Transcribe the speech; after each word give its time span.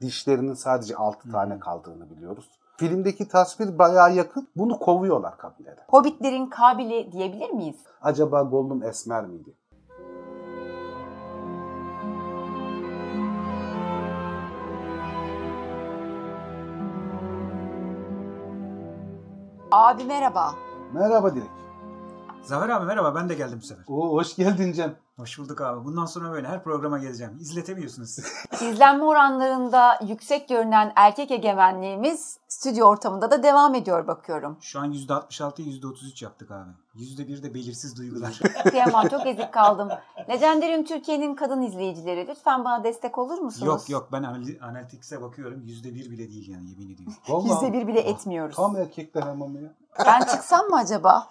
Dişlerinin 0.00 0.54
sadece 0.54 0.96
6 0.96 1.30
tane 1.30 1.58
kaldığını 1.58 2.10
biliyoruz. 2.10 2.50
Filmdeki 2.76 3.28
tasvir 3.28 3.78
bayağı 3.78 4.14
yakın. 4.14 4.48
Bunu 4.56 4.78
kovuyorlar 4.78 5.38
kabileden. 5.38 5.84
Hobbitlerin 5.88 6.46
kabili 6.46 7.12
diyebilir 7.12 7.50
miyiz? 7.50 7.76
Acaba 8.02 8.42
Gollum 8.42 8.82
esmer 8.82 9.24
miydi? 9.26 9.54
Abi 19.72 20.04
merhaba. 20.04 20.54
Merhaba 20.92 21.34
Dilek. 21.34 21.50
Zafer 22.42 22.68
abi 22.68 22.86
merhaba 22.86 23.14
ben 23.14 23.28
de 23.28 23.34
geldim 23.34 23.58
bu 23.62 23.66
sefer. 23.66 23.84
Oo, 23.88 24.12
hoş 24.12 24.36
geldin 24.36 24.72
Cem. 24.72 24.96
Hoş 25.18 25.38
bulduk 25.38 25.60
abi. 25.60 25.84
Bundan 25.84 26.06
sonra 26.06 26.32
böyle 26.32 26.48
her 26.48 26.64
programa 26.64 26.98
geleceğim. 26.98 27.36
İzletemiyorsunuz 27.40 28.10
siz. 28.10 28.32
İzlenme 28.60 29.04
oranlarında 29.04 29.98
yüksek 30.06 30.48
görünen 30.48 30.92
erkek 30.96 31.30
egemenliğimiz 31.30 32.38
stüdyo 32.48 32.86
ortamında 32.86 33.30
da 33.30 33.42
devam 33.42 33.74
ediyor 33.74 34.06
bakıyorum. 34.06 34.58
Şu 34.60 34.80
an 34.80 34.92
%66 34.92 35.62
%33 35.62 36.24
yaptık 36.24 36.50
abi. 36.50 36.70
%1 36.96 37.42
de 37.42 37.54
belirsiz 37.54 37.96
duygular. 37.98 38.40
Kıyamam 38.70 39.08
çok 39.08 39.26
ezik 39.26 39.52
kaldım. 39.52 39.88
Legendarium 40.28 40.84
Türkiye'nin 40.84 41.34
kadın 41.34 41.62
izleyicileri 41.62 42.26
lütfen 42.28 42.64
bana 42.64 42.84
destek 42.84 43.18
olur 43.18 43.38
musunuz? 43.38 43.66
yok 43.66 43.90
yok 43.90 44.08
ben 44.12 44.22
anali- 44.22 44.60
Analytics'e 44.60 45.22
bakıyorum. 45.22 45.60
%1 45.66 46.10
bile 46.10 46.28
değil 46.28 46.48
yani 46.48 46.70
yemin 46.70 46.94
ediyorum. 46.94 47.14
Vallahi 47.28 47.48
Yüzde 47.64 47.72
bir 47.72 47.86
bile 47.86 48.00
etmiyoruz. 48.00 48.56
Tam 48.56 48.76
erkekler 48.76 49.22
hamamı 49.22 49.58
ya. 49.60 49.74
Ben 50.06 50.20
çıksam 50.20 50.66
mı 50.66 50.76
acaba? 50.76 51.28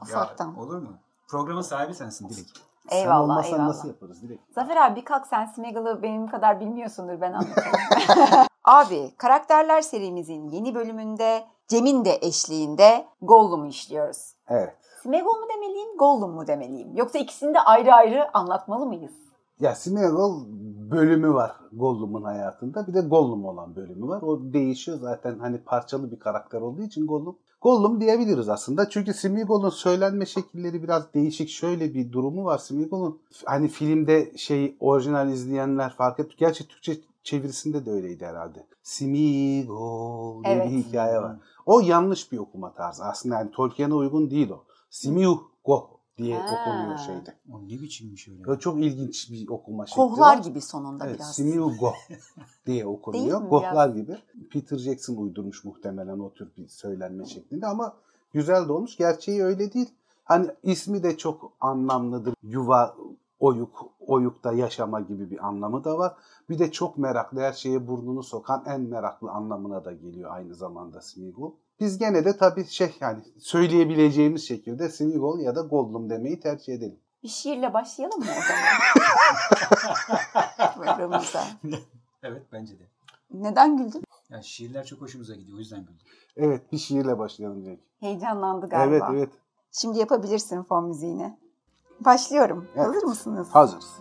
Ya, 0.00 0.02
Ufaktan. 0.02 0.58
olur 0.58 0.78
mu? 0.78 0.92
Programın 1.28 1.62
sahibi 1.62 1.94
sensin 1.94 2.28
Dilek. 2.28 2.67
Sen 2.90 2.96
Eyvallah 2.96 3.20
olmasan 3.24 3.52
eyvallah. 3.52 3.66
nasıl 3.68 3.88
yaparız 3.88 4.22
Dilek? 4.22 4.40
Zafer 4.54 4.76
abi 4.76 4.96
bir 5.00 5.04
kalk 5.04 5.26
sen 5.26 5.46
Smeagol'ı 5.46 6.02
benim 6.02 6.26
kadar 6.30 6.60
bilmiyorsundur 6.60 7.20
ben 7.20 7.32
anlatayım. 7.32 7.72
abi 8.64 9.12
karakterler 9.16 9.80
serimizin 9.80 10.48
yeni 10.48 10.74
bölümünde 10.74 11.44
Cem'in 11.68 12.04
de 12.04 12.18
eşliğinde 12.22 13.06
Gollum'u 13.22 13.66
işliyoruz. 13.66 14.34
Evet. 14.48 14.74
Smeagol 15.02 15.34
mu 15.34 15.46
demeliyim, 15.56 15.96
Gollum 15.98 16.30
mu 16.30 16.46
demeliyim? 16.46 16.96
Yoksa 16.96 17.18
ikisini 17.18 17.54
de 17.54 17.60
ayrı 17.60 17.94
ayrı 17.94 18.36
anlatmalı 18.36 18.86
mıyız? 18.86 19.12
Ya 19.60 19.74
Smeagol 19.74 20.42
bölümü 20.90 21.34
var 21.34 21.52
Gollum'un 21.72 22.22
hayatında. 22.22 22.86
Bir 22.86 22.94
de 22.94 23.00
Gollum 23.00 23.44
olan 23.44 23.76
bölümü 23.76 24.08
var. 24.08 24.22
O 24.22 24.38
değişiyor 24.52 24.98
zaten 25.00 25.38
hani 25.38 25.58
parçalı 25.58 26.10
bir 26.12 26.18
karakter 26.18 26.60
olduğu 26.60 26.82
için 26.82 27.06
Gollum. 27.06 27.38
Gollum 27.60 28.00
diyebiliriz 28.00 28.48
aslında. 28.48 28.88
Çünkü 28.88 29.14
Smeagol'un 29.14 29.70
söylenme 29.70 30.26
şekilleri 30.26 30.82
biraz 30.82 31.14
değişik. 31.14 31.48
Şöyle 31.48 31.94
bir 31.94 32.12
durumu 32.12 32.44
var 32.44 32.58
Smeagol'un. 32.58 33.20
Hani 33.44 33.68
filmde 33.68 34.32
şey 34.36 34.76
orijinal 34.80 35.32
izleyenler 35.32 35.94
fark 35.94 36.20
etti. 36.20 36.34
Gerçi 36.38 36.68
Türkçe 36.68 36.96
çevirisinde 37.22 37.86
de 37.86 37.90
öyleydi 37.90 38.26
herhalde. 38.26 38.66
Smeagol 38.82 40.44
diye 40.44 40.54
Evet. 40.54 40.70
bir 40.70 40.76
hikaye 40.76 41.18
var. 41.18 41.36
O 41.66 41.80
yanlış 41.80 42.32
bir 42.32 42.38
okuma 42.38 42.74
tarzı. 42.74 43.04
Aslında 43.04 43.34
yani 43.34 43.50
Tolkien'e 43.50 43.94
uygun 43.94 44.30
değil 44.30 44.50
o. 44.50 44.64
Smeagol 44.90 45.97
diye 46.18 46.38
Ha. 46.38 46.46
okunuyor 46.60 46.98
şeyde. 46.98 47.34
O 47.52 47.60
ne 47.62 47.68
biçimmiş 47.82 48.28
öyle. 48.28 48.44
Böyle 48.44 48.60
çok 48.60 48.78
ilginç 48.78 49.30
bir 49.30 49.48
okuma 49.48 49.86
şekli 49.86 49.96
Kohlar 49.96 50.36
var. 50.38 50.42
gibi 50.42 50.60
sonunda 50.60 51.06
Evet, 51.06 51.16
biraz. 51.16 51.34
Smeagol 51.34 51.92
diye 52.66 52.86
okunuyor. 52.86 53.40
Gohlar 53.42 53.88
gibi. 53.88 54.16
Peter 54.52 54.76
Jackson 54.78 55.16
uydurmuş 55.16 55.64
muhtemelen 55.64 56.18
o 56.18 56.32
tür 56.32 56.48
bir 56.56 56.68
söylenme 56.68 57.24
şeklinde 57.24 57.66
ama 57.66 57.96
güzel 58.32 58.68
de 58.68 58.72
olmuş. 58.72 58.96
Gerçeği 58.96 59.42
öyle 59.44 59.72
değil. 59.72 59.90
Hani 60.24 60.46
ismi 60.62 61.02
de 61.02 61.16
çok 61.16 61.52
anlamlıdır. 61.60 62.34
Yuva, 62.42 62.96
oyuk, 63.40 63.86
oyukta 64.00 64.52
yaşama 64.52 65.00
gibi 65.00 65.30
bir 65.30 65.46
anlamı 65.48 65.84
da 65.84 65.98
var. 65.98 66.14
Bir 66.50 66.58
de 66.58 66.72
çok 66.72 66.98
meraklı, 66.98 67.40
her 67.40 67.52
şeye 67.52 67.86
burnunu 67.86 68.22
sokan 68.22 68.64
en 68.66 68.80
meraklı 68.80 69.30
anlamına 69.30 69.84
da 69.84 69.92
geliyor 69.92 70.30
aynı 70.32 70.54
zamanda 70.54 71.00
Smeagol. 71.00 71.52
Biz 71.80 71.98
gene 71.98 72.24
de 72.24 72.36
tabii 72.36 72.66
şey 72.66 72.96
yani 73.00 73.22
söyleyebileceğimiz 73.38 74.48
şekilde 74.48 74.88
Smeagol 74.88 75.40
ya 75.40 75.56
da 75.56 75.60
Gollum 75.60 76.10
demeyi 76.10 76.40
tercih 76.40 76.74
edelim. 76.74 77.00
Bir 77.22 77.28
şiirle 77.28 77.74
başlayalım 77.74 78.18
mı 78.20 78.26
o 78.38 78.42
zaman? 78.48 78.64
Programımıza. 80.74 81.44
evet 82.22 82.42
bence 82.52 82.78
de. 82.78 82.82
Neden 83.34 83.76
güldün? 83.76 84.02
Yani 84.30 84.44
şiirler 84.44 84.84
çok 84.84 85.00
hoşumuza 85.00 85.34
gidiyor. 85.34 85.56
O 85.56 85.60
yüzden 85.60 85.80
güldüm. 85.80 86.06
Evet 86.36 86.72
bir 86.72 86.78
şiirle 86.78 87.18
başlayalım 87.18 87.64
Cenk. 87.64 87.80
Heyecanlandı 88.00 88.68
galiba. 88.68 88.94
Evet 88.94 89.02
evet 89.10 89.30
Şimdi 89.72 89.98
yapabilirsin 89.98 90.62
fon 90.62 90.84
müziğini. 90.84 91.38
Başlıyorum. 92.00 92.68
Evet. 92.76 92.86
Hazır 92.86 93.02
mısınız? 93.02 93.48
hazırız. 93.50 93.98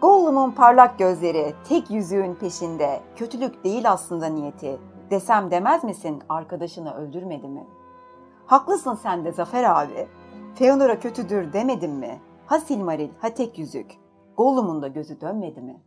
Gollum'un 0.00 0.50
parlak 0.50 0.98
gözleri 0.98 1.54
tek 1.68 1.90
yüzüğün 1.90 2.34
peşinde. 2.34 3.02
Kötülük 3.16 3.64
değil 3.64 3.90
aslında 3.90 4.26
niyeti. 4.26 4.78
Desem 5.14 5.50
demez 5.50 5.84
misin 5.84 6.22
arkadaşını 6.28 6.94
öldürmedi 6.94 7.48
mi? 7.48 7.66
Haklısın 8.46 8.94
sen 8.94 9.24
de 9.24 9.32
Zafer 9.32 9.64
abi. 9.64 10.08
Feanor'a 10.54 11.00
kötüdür 11.00 11.52
demedim 11.52 11.92
mi? 11.92 12.20
Ha 12.46 12.60
Silmaril 12.60 13.10
ha 13.20 13.34
tek 13.34 13.58
yüzük. 13.58 13.92
Gollum'un 14.36 14.82
da 14.82 14.88
gözü 14.88 15.20
dönmedi 15.20 15.60
mi? 15.60 15.82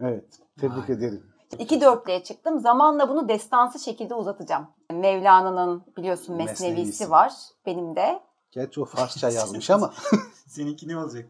Evet 0.00 0.24
tebrik 0.60 0.88
Vay. 0.88 0.96
ederim. 0.96 1.22
İki 1.58 1.80
dörtlüğe 1.80 2.22
çıktım. 2.22 2.60
Zamanla 2.60 3.08
bunu 3.08 3.28
destansı 3.28 3.78
şekilde 3.78 4.14
uzatacağım. 4.14 4.66
Mevlana'nın 4.92 5.82
biliyorsun 5.96 6.36
mesnevisi, 6.36 6.64
Mesnevisi. 6.76 7.10
var. 7.10 7.32
Benim 7.66 7.96
de 7.96 8.20
Gerçi 8.50 8.80
o 8.80 8.84
Farsça 8.84 9.30
yazmış 9.30 9.70
ama 9.70 9.92
Seninki 10.46 10.88
ne 10.88 10.96
olacak? 10.98 11.24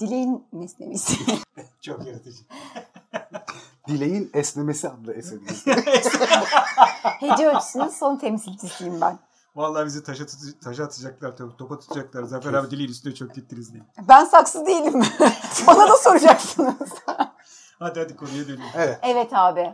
Dileğin 0.00 0.44
mesnevisi. 0.52 1.14
Çok 1.80 2.06
yaratıcı. 2.06 2.42
Dileğin 3.88 4.30
Esnemesi 4.34 4.88
adlı 4.88 5.12
eserimiz. 5.12 5.66
Hece 7.20 7.48
ölçüsünün 7.48 7.88
son 7.88 8.16
temsilcisiyim 8.16 9.00
ben. 9.00 9.18
Vallahi 9.56 9.86
bizi 9.86 10.04
taşa, 10.04 10.26
tut- 10.26 10.60
taşa 10.64 10.84
atacaklar, 10.84 11.36
top- 11.36 11.58
topa 11.58 11.78
tutacaklar. 11.78 12.22
Zafer 12.22 12.54
abi 12.54 12.70
dileğin 12.70 12.88
üstüne 12.88 13.14
çok 13.14 13.34
gittiniz 13.34 13.72
diye. 13.72 13.82
Ben 14.08 14.24
saksı 14.24 14.66
değilim. 14.66 15.02
Bana 15.66 15.88
da 15.88 15.96
soracaksınız. 15.96 16.90
Hadi 17.78 18.00
hadi 18.00 18.16
konuya 18.16 18.48
dönelim. 18.48 18.64
evet. 18.76 18.98
evet 19.02 19.28
abi. 19.32 19.72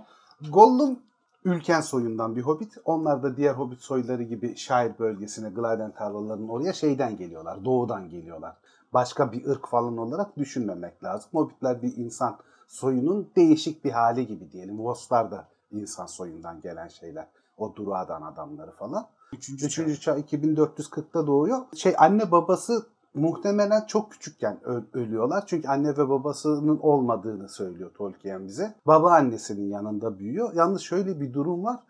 Gollum 0.50 0.98
Ülken 1.44 1.80
soyundan 1.80 2.36
bir 2.36 2.42
hobbit. 2.42 2.78
Onlar 2.84 3.22
da 3.22 3.36
diğer 3.36 3.54
hobbit 3.54 3.80
soyları 3.82 4.22
gibi 4.22 4.56
şair 4.56 4.98
bölgesine, 4.98 5.50
Gladen 5.50 5.90
tarlalarının 5.90 6.48
oraya 6.48 6.72
şeyden 6.72 7.16
geliyorlar. 7.16 7.64
Doğudan 7.64 8.08
geliyorlar. 8.08 8.56
Başka 8.92 9.32
bir 9.32 9.46
ırk 9.46 9.68
falan 9.68 9.98
olarak 9.98 10.36
düşünmemek 10.36 11.04
lazım. 11.04 11.30
Hobbitler 11.32 11.82
bir 11.82 11.96
insan 11.96 12.38
soyunun 12.70 13.30
değişik 13.36 13.84
bir 13.84 13.90
hali 13.90 14.26
gibi 14.26 14.52
diyelim. 14.52 14.78
Voslar 14.78 15.30
da 15.30 15.48
insan 15.72 16.06
soyundan 16.06 16.60
gelen 16.60 16.88
şeyler. 16.88 17.26
O 17.58 17.76
Duruadan 17.76 18.22
adamları 18.22 18.72
falan. 18.72 19.06
Üçüncü, 19.32 19.66
Üçüncü 19.66 20.00
çağ 20.00 20.18
2440'ta 20.18 21.26
doğuyor. 21.26 21.58
Şey 21.74 21.94
anne 21.98 22.30
babası 22.30 22.86
muhtemelen 23.14 23.86
çok 23.86 24.12
küçükken 24.12 24.58
ölüyorlar. 24.92 25.44
Çünkü 25.46 25.68
anne 25.68 25.96
ve 25.96 26.08
babasının 26.08 26.78
olmadığını 26.78 27.48
söylüyor 27.48 27.90
Tolkien 27.94 28.46
bize. 28.46 28.74
Babaannesinin 28.86 29.68
yanında 29.68 30.18
büyüyor. 30.18 30.52
Yalnız 30.54 30.80
şöyle 30.80 31.20
bir 31.20 31.32
durum 31.32 31.64
var. 31.64 31.80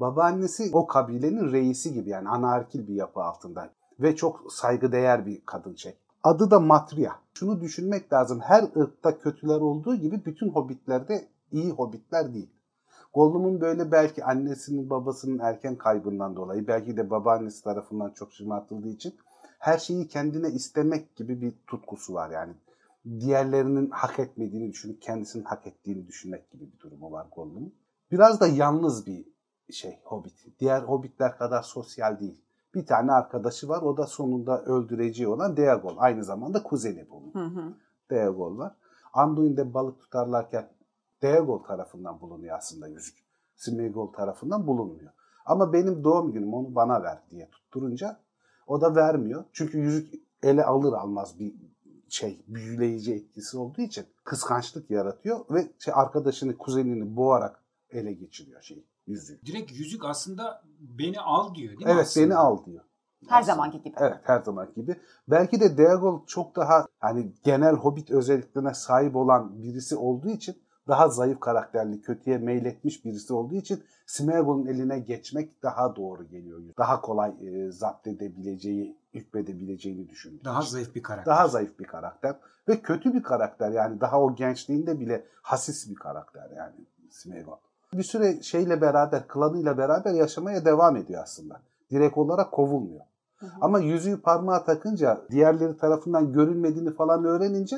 Babaannesi 0.00 0.70
o 0.72 0.86
kabilenin 0.86 1.52
reisi 1.52 1.92
gibi 1.92 2.10
yani 2.10 2.28
anarkil 2.28 2.88
bir 2.88 2.94
yapı 2.94 3.22
altında. 3.22 3.70
Ve 4.00 4.16
çok 4.16 4.52
saygıdeğer 4.52 5.26
bir 5.26 5.40
kadın 5.46 5.74
şey. 5.74 5.94
Adı 6.24 6.50
da 6.50 6.60
Matria. 6.60 7.12
Şunu 7.34 7.60
düşünmek 7.60 8.12
lazım. 8.12 8.40
Her 8.40 8.62
ırkta 8.76 9.18
kötüler 9.18 9.60
olduğu 9.60 9.96
gibi 9.96 10.24
bütün 10.24 10.48
hobbitlerde 10.48 11.28
iyi 11.52 11.70
hobbitler 11.70 12.34
değil. 12.34 12.50
Gollum'un 13.14 13.60
böyle 13.60 13.92
belki 13.92 14.24
annesinin 14.24 14.90
babasının 14.90 15.38
erken 15.38 15.76
kaybından 15.76 16.36
dolayı 16.36 16.66
belki 16.66 16.96
de 16.96 17.10
babaannesi 17.10 17.64
tarafından 17.64 18.10
çok 18.10 18.32
şımartıldığı 18.32 18.88
için 18.88 19.14
her 19.58 19.78
şeyi 19.78 20.08
kendine 20.08 20.48
istemek 20.48 21.16
gibi 21.16 21.40
bir 21.40 21.52
tutkusu 21.66 22.14
var 22.14 22.30
yani. 22.30 22.52
Diğerlerinin 23.20 23.90
hak 23.90 24.18
etmediğini 24.18 24.72
düşünüp 24.72 25.02
kendisinin 25.02 25.44
hak 25.44 25.66
ettiğini 25.66 26.06
düşünmek 26.06 26.50
gibi 26.50 26.72
bir 26.72 26.80
durumu 26.80 27.12
var 27.12 27.26
Gollum'un. 27.36 27.74
Biraz 28.10 28.40
da 28.40 28.46
yalnız 28.46 29.06
bir 29.06 29.24
şey 29.72 29.98
Hobbit. 30.04 30.60
Diğer 30.60 30.82
Hobbitler 30.82 31.38
kadar 31.38 31.62
sosyal 31.62 32.20
değil. 32.20 32.40
Bir 32.74 32.86
tane 32.86 33.12
arkadaşı 33.12 33.68
var 33.68 33.82
o 33.82 33.96
da 33.96 34.06
sonunda 34.06 34.64
öldüreceği 34.64 35.28
olan 35.28 35.56
Deagol. 35.56 35.94
Aynı 35.98 36.24
zamanda 36.24 36.62
kuzeni 36.62 37.06
bunun. 37.10 37.34
Hı 37.34 37.60
hı. 37.60 37.74
Deagol 38.10 38.58
var. 38.58 38.76
Anduin'de 39.12 39.74
balık 39.74 40.00
tutarlarken 40.00 40.68
Deagol 41.22 41.58
tarafından 41.58 42.20
bulunuyor 42.20 42.56
aslında 42.58 42.88
yüzük. 42.88 43.18
Smeagol 43.56 44.12
tarafından 44.12 44.66
bulunmuyor. 44.66 45.10
Ama 45.46 45.72
benim 45.72 46.04
doğum 46.04 46.32
günüm 46.32 46.54
onu 46.54 46.74
bana 46.74 47.02
ver 47.02 47.18
diye 47.30 47.50
tutturunca 47.50 48.20
o 48.66 48.80
da 48.80 48.94
vermiyor. 48.94 49.44
Çünkü 49.52 49.78
yüzük 49.78 50.14
ele 50.42 50.64
alır 50.64 50.92
almaz 50.92 51.38
bir 51.38 51.54
şey 52.08 52.44
büyüleyici 52.48 53.14
etkisi 53.14 53.58
olduğu 53.58 53.80
için 53.80 54.06
kıskançlık 54.24 54.90
yaratıyor 54.90 55.40
ve 55.50 55.70
şey 55.78 55.94
arkadaşını 55.96 56.58
kuzenini 56.58 57.16
boğarak 57.16 57.62
ele 57.90 58.12
geçiriyor 58.12 58.62
şey 58.62 58.84
yüzüğü. 59.10 59.40
Direkt 59.46 59.72
yüzük 59.72 60.04
aslında 60.04 60.62
beni 60.80 61.20
al 61.20 61.54
diyor 61.54 61.68
değil 61.70 61.86
mi 61.86 61.92
Evet 61.92 62.02
aslında? 62.06 62.26
beni 62.26 62.36
al 62.36 62.64
diyor. 62.64 62.84
Her 63.28 63.40
Aslında. 63.40 63.54
zamanki 63.54 63.82
gibi. 63.82 63.94
Evet 63.98 64.18
her 64.22 64.42
zaman 64.42 64.68
gibi. 64.76 64.96
Belki 65.28 65.60
de 65.60 65.78
Deagol 65.78 66.26
çok 66.26 66.56
daha 66.56 66.86
hani 66.98 67.32
genel 67.44 67.74
hobbit 67.74 68.10
özelliklerine 68.10 68.74
sahip 68.74 69.16
olan 69.16 69.62
birisi 69.62 69.96
olduğu 69.96 70.28
için 70.28 70.56
daha 70.88 71.08
zayıf 71.08 71.40
karakterli, 71.40 72.00
kötüye 72.00 72.38
meyletmiş 72.38 73.04
birisi 73.04 73.32
olduğu 73.34 73.54
için 73.54 73.84
Smeagol'un 74.06 74.66
eline 74.66 74.98
geçmek 74.98 75.62
daha 75.62 75.96
doğru 75.96 76.24
geliyor. 76.28 76.60
Daha 76.78 77.00
kolay 77.00 77.30
e, 77.40 77.72
zapt 77.72 78.06
edebileceği, 78.06 78.96
hükmedebileceğini 79.14 80.08
düşünüyor. 80.08 80.44
Daha 80.44 80.62
zayıf 80.62 80.94
bir 80.94 81.02
karakter. 81.02 81.34
Daha 81.34 81.48
zayıf 81.48 81.78
bir 81.78 81.84
karakter 81.84 82.36
ve 82.68 82.82
kötü 82.82 83.14
bir 83.14 83.22
karakter 83.22 83.70
yani 83.70 84.00
daha 84.00 84.20
o 84.22 84.34
gençliğinde 84.34 85.00
bile 85.00 85.26
hasis 85.42 85.90
bir 85.90 85.94
karakter 85.94 86.50
yani 86.56 86.74
Smeagol. 87.10 87.56
Bir 87.94 88.02
süre 88.02 88.42
şeyle 88.42 88.80
beraber, 88.80 89.28
klanıyla 89.28 89.78
beraber 89.78 90.12
yaşamaya 90.14 90.64
devam 90.64 90.96
ediyor 90.96 91.22
aslında. 91.22 91.60
Direkt 91.90 92.18
olarak 92.18 92.52
kovulmuyor. 92.52 93.04
Hı 93.36 93.46
hı. 93.46 93.50
Ama 93.60 93.78
yüzüğü 93.78 94.20
parmağa 94.22 94.64
takınca 94.64 95.20
diğerleri 95.30 95.76
tarafından 95.76 96.32
görünmediğini 96.32 96.94
falan 96.94 97.24
öğrenince 97.24 97.76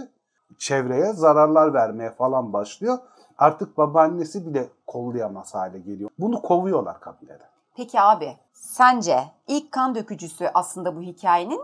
çevreye 0.58 1.12
zararlar 1.12 1.74
vermeye 1.74 2.10
falan 2.10 2.52
başlıyor. 2.52 2.98
Artık 3.38 3.78
babaannesi 3.78 4.46
bile 4.46 4.68
kollayamaz 4.86 5.54
hale 5.54 5.78
geliyor. 5.78 6.10
Bunu 6.18 6.42
kovuyorlar 6.42 7.00
kabileden. 7.00 7.48
Peki 7.76 8.00
abi 8.00 8.36
sence 8.52 9.18
ilk 9.48 9.72
kan 9.72 9.94
dökücüsü 9.94 10.50
aslında 10.54 10.96
bu 10.96 11.02
hikayenin 11.02 11.60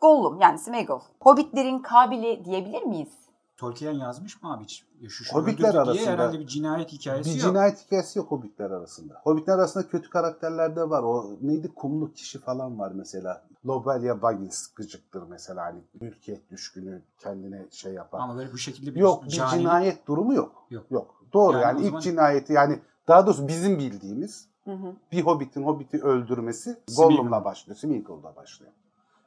Gollum 0.00 0.40
yani 0.40 0.58
Smeagol. 0.58 1.00
Hobbitlerin 1.20 1.78
kabili 1.78 2.44
diyebilir 2.44 2.82
miyiz? 2.82 3.12
Tolkien 3.56 3.92
yazmış 3.92 4.42
mı 4.42 4.52
abi 4.52 4.64
hiç? 4.64 4.84
Ya 5.00 5.08
Şu 5.08 5.24
şu 5.24 5.34
Hobbitler 5.34 5.74
arasında 5.74 5.94
diye 5.94 6.06
herhalde 6.06 6.38
bir 6.40 6.46
cinayet 6.46 6.92
hikayesi 6.92 7.30
Bir 7.30 7.34
yok. 7.34 7.48
cinayet 7.48 7.86
hikayesi 7.86 8.18
yok 8.18 8.30
Hobbitler 8.30 8.70
arasında. 8.70 9.20
Hobbitler 9.24 9.54
arasında 9.54 9.88
kötü 9.88 10.10
karakterler 10.10 10.76
de 10.76 10.90
var. 10.90 11.02
O 11.02 11.30
neydi? 11.42 11.68
Kumlu 11.74 12.12
kişi 12.12 12.38
falan 12.40 12.78
var 12.78 12.92
mesela. 12.94 13.44
Lobelia 13.66 14.22
Baggins 14.22 14.66
gıcıktır 14.66 15.22
mesela. 15.22 15.64
Hani 15.64 15.80
mülkiyet 16.00 16.50
düşkünü 16.50 17.02
kendine 17.18 17.66
şey 17.70 17.92
yapar. 17.92 18.20
Ama 18.20 18.36
böyle 18.36 18.52
bu 18.52 18.58
şekilde 18.58 18.94
bir 18.94 19.00
yok 19.00 19.24
bir 19.24 19.28
cani- 19.30 19.58
cinayet 19.58 20.06
durumu 20.06 20.34
yok. 20.34 20.66
Yok. 20.70 20.84
Yok. 20.90 21.24
Doğru 21.32 21.52
Yani 21.56 21.62
yani, 21.62 21.78
ilk 21.80 21.86
zaman- 21.86 22.00
cinayeti 22.00 22.52
yani 22.52 22.78
daha 23.08 23.26
doğrusu 23.26 23.48
bizim 23.48 23.78
bildiğimiz 23.78 24.48
Hı 24.64 24.70
hı. 24.72 24.92
bir 25.12 25.22
Hobbit'in 25.22 25.62
Hobbit'i 25.62 26.02
öldürmesi. 26.02 26.76
Gollum'la 26.96 27.44
başlıyor. 27.44 27.76
Smeagol'la 27.76 28.36
başlıyor. 28.36 28.72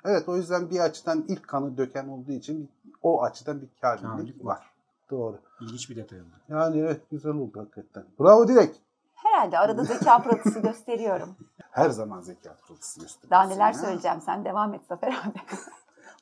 Evet 0.05 0.29
o 0.29 0.37
yüzden 0.37 0.69
bir 0.69 0.79
açıdan 0.79 1.25
ilk 1.27 1.47
kanı 1.47 1.77
döken 1.77 2.07
olduğu 2.07 2.31
için 2.31 2.69
o 3.01 3.23
açıdan 3.23 3.61
bir 3.61 3.67
kârlılık 3.81 4.11
Kârlılık 4.11 4.45
var. 4.45 4.55
var. 4.55 4.65
Doğru. 5.11 5.39
İlginç 5.61 5.89
bir 5.89 5.95
detay 5.95 6.21
oldu. 6.21 6.27
Yani 6.49 6.79
evet 6.79 7.01
güzel 7.11 7.31
oldu 7.31 7.59
hakikaten. 7.59 8.03
Bravo 8.19 8.47
Dilek. 8.47 8.75
Herhalde 9.15 9.59
arada 9.59 9.83
zeka 9.83 10.23
pırıltısı 10.23 10.59
gösteriyorum. 10.59 11.29
Her 11.71 11.89
zaman 11.89 12.21
zeka 12.21 12.55
pırıltısı 12.67 12.99
gösteriyorsun. 12.99 13.31
Daha 13.31 13.43
neler 13.47 13.67
ya. 13.67 13.79
söyleyeceğim 13.79 14.21
sen 14.21 14.45
devam 14.45 14.73
et 14.73 14.81
Zafer 14.89 15.07
abi. 15.07 15.39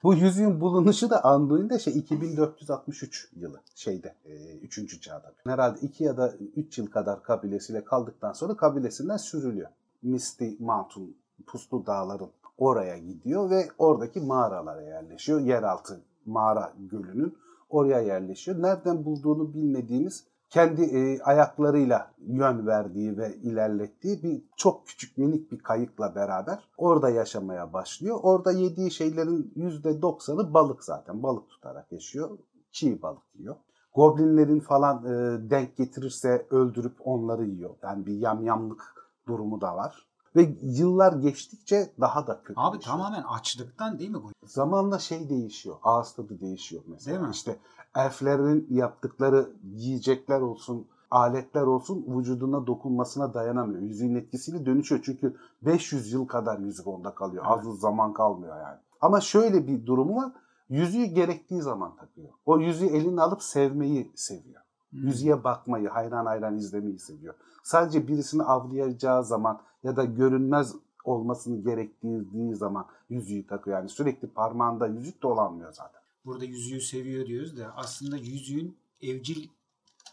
Bu 0.03 0.13
yüzüğün 0.13 0.62
bulunuşu 0.62 1.09
da 1.09 1.24
Anduin'de 1.24 1.79
şey 1.79 1.97
2463 1.97 3.29
yılı 3.36 3.62
şeyde 3.75 4.15
3. 4.62 5.01
çağda. 5.01 5.33
Herhalde 5.47 5.79
2 5.79 6.03
ya 6.03 6.18
da 6.18 6.33
3 6.56 6.77
yıl 6.77 6.88
kadar 6.88 7.24
kabilesiyle 7.24 7.83
kaldıktan 7.83 8.33
sonra 8.33 8.56
kabilesinden 8.57 9.18
sürülüyor. 9.18 9.69
Misty 10.03 10.50
Mountain, 10.59 11.18
Puslu 11.47 11.86
Dağların 11.86 12.29
oraya 12.57 12.97
gidiyor 12.97 13.50
ve 13.50 13.67
oradaki 13.77 14.19
mağaralara 14.19 14.81
yerleşiyor. 14.81 15.39
Yeraltı 15.39 16.01
mağara 16.25 16.73
gölünün 16.77 17.38
oraya 17.69 18.00
yerleşiyor. 18.00 18.61
Nereden 18.61 19.05
bulduğunu 19.05 19.53
bilmediğimiz 19.53 20.23
kendi 20.50 20.81
e, 20.81 21.21
ayaklarıyla 21.21 22.11
yön 22.17 22.67
verdiği 22.67 23.17
ve 23.17 23.35
ilerlettiği 23.35 24.23
bir 24.23 24.44
çok 24.57 24.88
küçük 24.88 25.17
minik 25.17 25.51
bir 25.51 25.59
kayıkla 25.59 26.15
beraber 26.15 26.69
orada 26.77 27.09
yaşamaya 27.09 27.73
başlıyor. 27.73 28.19
Orada 28.23 28.51
yediği 28.51 28.91
şeylerin 28.91 29.53
%90'ı 29.55 30.53
balık 30.53 30.83
zaten. 30.83 31.23
Balık 31.23 31.50
tutarak 31.50 31.91
yaşıyor. 31.91 32.29
Çiğ 32.71 33.01
balık 33.01 33.23
yiyor. 33.35 33.55
Goblinlerin 33.95 34.59
falan 34.59 35.05
e, 35.05 35.50
denk 35.50 35.77
getirirse 35.77 36.47
öldürüp 36.50 36.95
onları 37.05 37.45
yiyor. 37.45 37.75
Yani 37.83 38.05
bir 38.05 38.17
yamyamlık 38.17 38.95
durumu 39.27 39.61
da 39.61 39.75
var. 39.75 40.07
Ve 40.35 40.56
yıllar 40.62 41.13
geçtikçe 41.13 41.89
daha 42.00 42.27
da 42.27 42.41
kötü. 42.44 42.59
Abi 42.59 42.80
tamamen 42.80 43.24
açlıktan 43.24 44.00
değil 44.00 44.09
mi 44.09 44.24
bu? 44.24 44.31
Zamanla 44.45 45.00
şey 45.00 45.30
değişiyor. 45.30 45.75
Ağız 45.83 46.13
tadı 46.13 46.39
değişiyor 46.39 46.83
mesela. 46.88 47.18
Değil 47.18 47.27
mi? 47.27 47.33
İşte 47.33 47.59
elflerin 47.95 48.68
yaptıkları 48.69 49.50
yiyecekler 49.75 50.41
olsun, 50.41 50.88
aletler 51.12 51.62
olsun 51.62 52.06
vücuduna 52.07 52.68
dokunmasına 52.68 53.33
dayanamıyor. 53.33 53.81
Yüzüğün 53.81 54.15
etkisiyle 54.15 54.65
dönüşüyor. 54.65 55.01
Çünkü 55.06 55.35
500 55.62 56.13
yıl 56.13 56.27
kadar 56.27 56.59
yüzük 56.59 56.88
onda 56.88 57.15
kalıyor. 57.15 57.44
Az 57.47 57.68
uz 57.68 57.79
zaman 57.79 58.13
kalmıyor 58.13 58.57
yani. 58.57 58.77
Ama 59.01 59.21
şöyle 59.21 59.68
bir 59.68 59.86
durumu 59.86 60.15
var. 60.15 60.31
Yüzüğü 60.69 61.06
gerektiği 61.06 61.62
zaman 61.62 61.95
takıyor. 61.95 62.29
O 62.45 62.59
yüzüğü 62.59 62.86
eline 62.86 63.21
alıp 63.21 63.44
sevmeyi 63.44 64.12
seviyor. 64.15 64.62
Hmm. 64.89 65.00
Yüzüğe 65.00 65.44
bakmayı, 65.44 65.89
hayran 65.89 66.25
hayran 66.25 66.57
izlemeyi 66.57 67.00
seviyor. 67.00 67.33
Sadece 67.63 68.07
birisini 68.07 68.44
avlayacağı 68.44 69.24
zaman 69.24 69.62
ya 69.83 69.95
da 69.95 70.03
görünmez 70.06 70.75
olmasını 71.03 71.63
gerektirdiği 71.63 72.56
zaman 72.56 72.85
yüzüğü 73.09 73.47
takıyor. 73.47 73.77
Yani 73.77 73.89
sürekli 73.89 74.27
parmağında 74.27 74.88
yüzük 74.88 75.24
dolanmıyor 75.24 75.74
zaten. 75.74 76.01
Burada 76.25 76.45
yüzüğü 76.45 76.81
seviyor 76.81 77.25
diyoruz 77.25 77.57
da 77.57 77.74
aslında 77.75 78.18
yüzüğün 78.18 78.77
evcil 79.01 79.47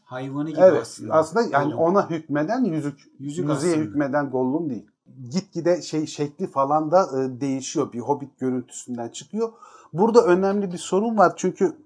hayvanı 0.04 0.50
gibi 0.50 0.60
Evet 0.60 0.82
aslında. 0.82 1.14
aslında, 1.14 1.42
yani 1.42 1.64
Gollum. 1.72 1.78
ona 1.78 2.10
hükmeden 2.10 2.64
yüzük, 2.64 3.00
Yüzük 3.18 3.48
yüzüğe 3.48 3.70
aslında. 3.70 3.84
hükmeden 3.84 4.30
Gollum 4.30 4.70
değil. 4.70 4.86
Gitgide 5.30 5.82
şey 5.82 6.06
şekli 6.06 6.46
falan 6.46 6.90
da 6.90 7.02
e, 7.22 7.40
değişiyor. 7.40 7.92
Bir 7.92 8.00
hobbit 8.00 8.38
görüntüsünden 8.40 9.08
çıkıyor. 9.08 9.52
Burada 9.92 10.24
önemli 10.24 10.72
bir 10.72 10.78
sorun 10.78 11.18
var 11.18 11.32
çünkü 11.36 11.76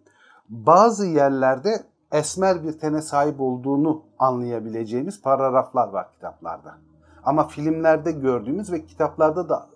bazı 0.49 1.07
yerlerde 1.07 1.85
esmer 2.13 2.65
bir 2.65 2.73
tene 2.73 3.03
sahip 3.03 3.41
olduğunu 3.41 4.03
anlayabileceğimiz 4.19 5.23
paragraflar 5.23 5.89
var 5.89 6.13
kitaplarda. 6.13 6.79
Ama 7.25 7.49
filmlerde 7.49 8.13
gördüğümüz 8.13 8.73
ve 8.73 8.85
kitaplarda 8.85 9.49
da 9.49 9.71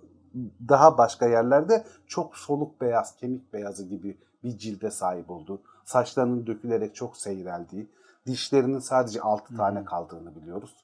daha 0.68 0.98
başka 0.98 1.26
yerlerde 1.26 1.84
çok 2.06 2.36
soluk 2.36 2.80
beyaz, 2.80 3.16
kemik 3.16 3.52
beyazı 3.52 3.84
gibi 3.84 4.18
bir 4.44 4.58
cilde 4.58 4.90
sahip 4.90 5.30
olduğu, 5.30 5.62
saçlarının 5.84 6.46
dökülerek 6.46 6.94
çok 6.94 7.16
seyreldiği, 7.16 7.90
dişlerinin 8.26 8.78
sadece 8.78 9.20
6 9.20 9.56
tane 9.56 9.84
kaldığını 9.84 10.36
biliyoruz. 10.36 10.76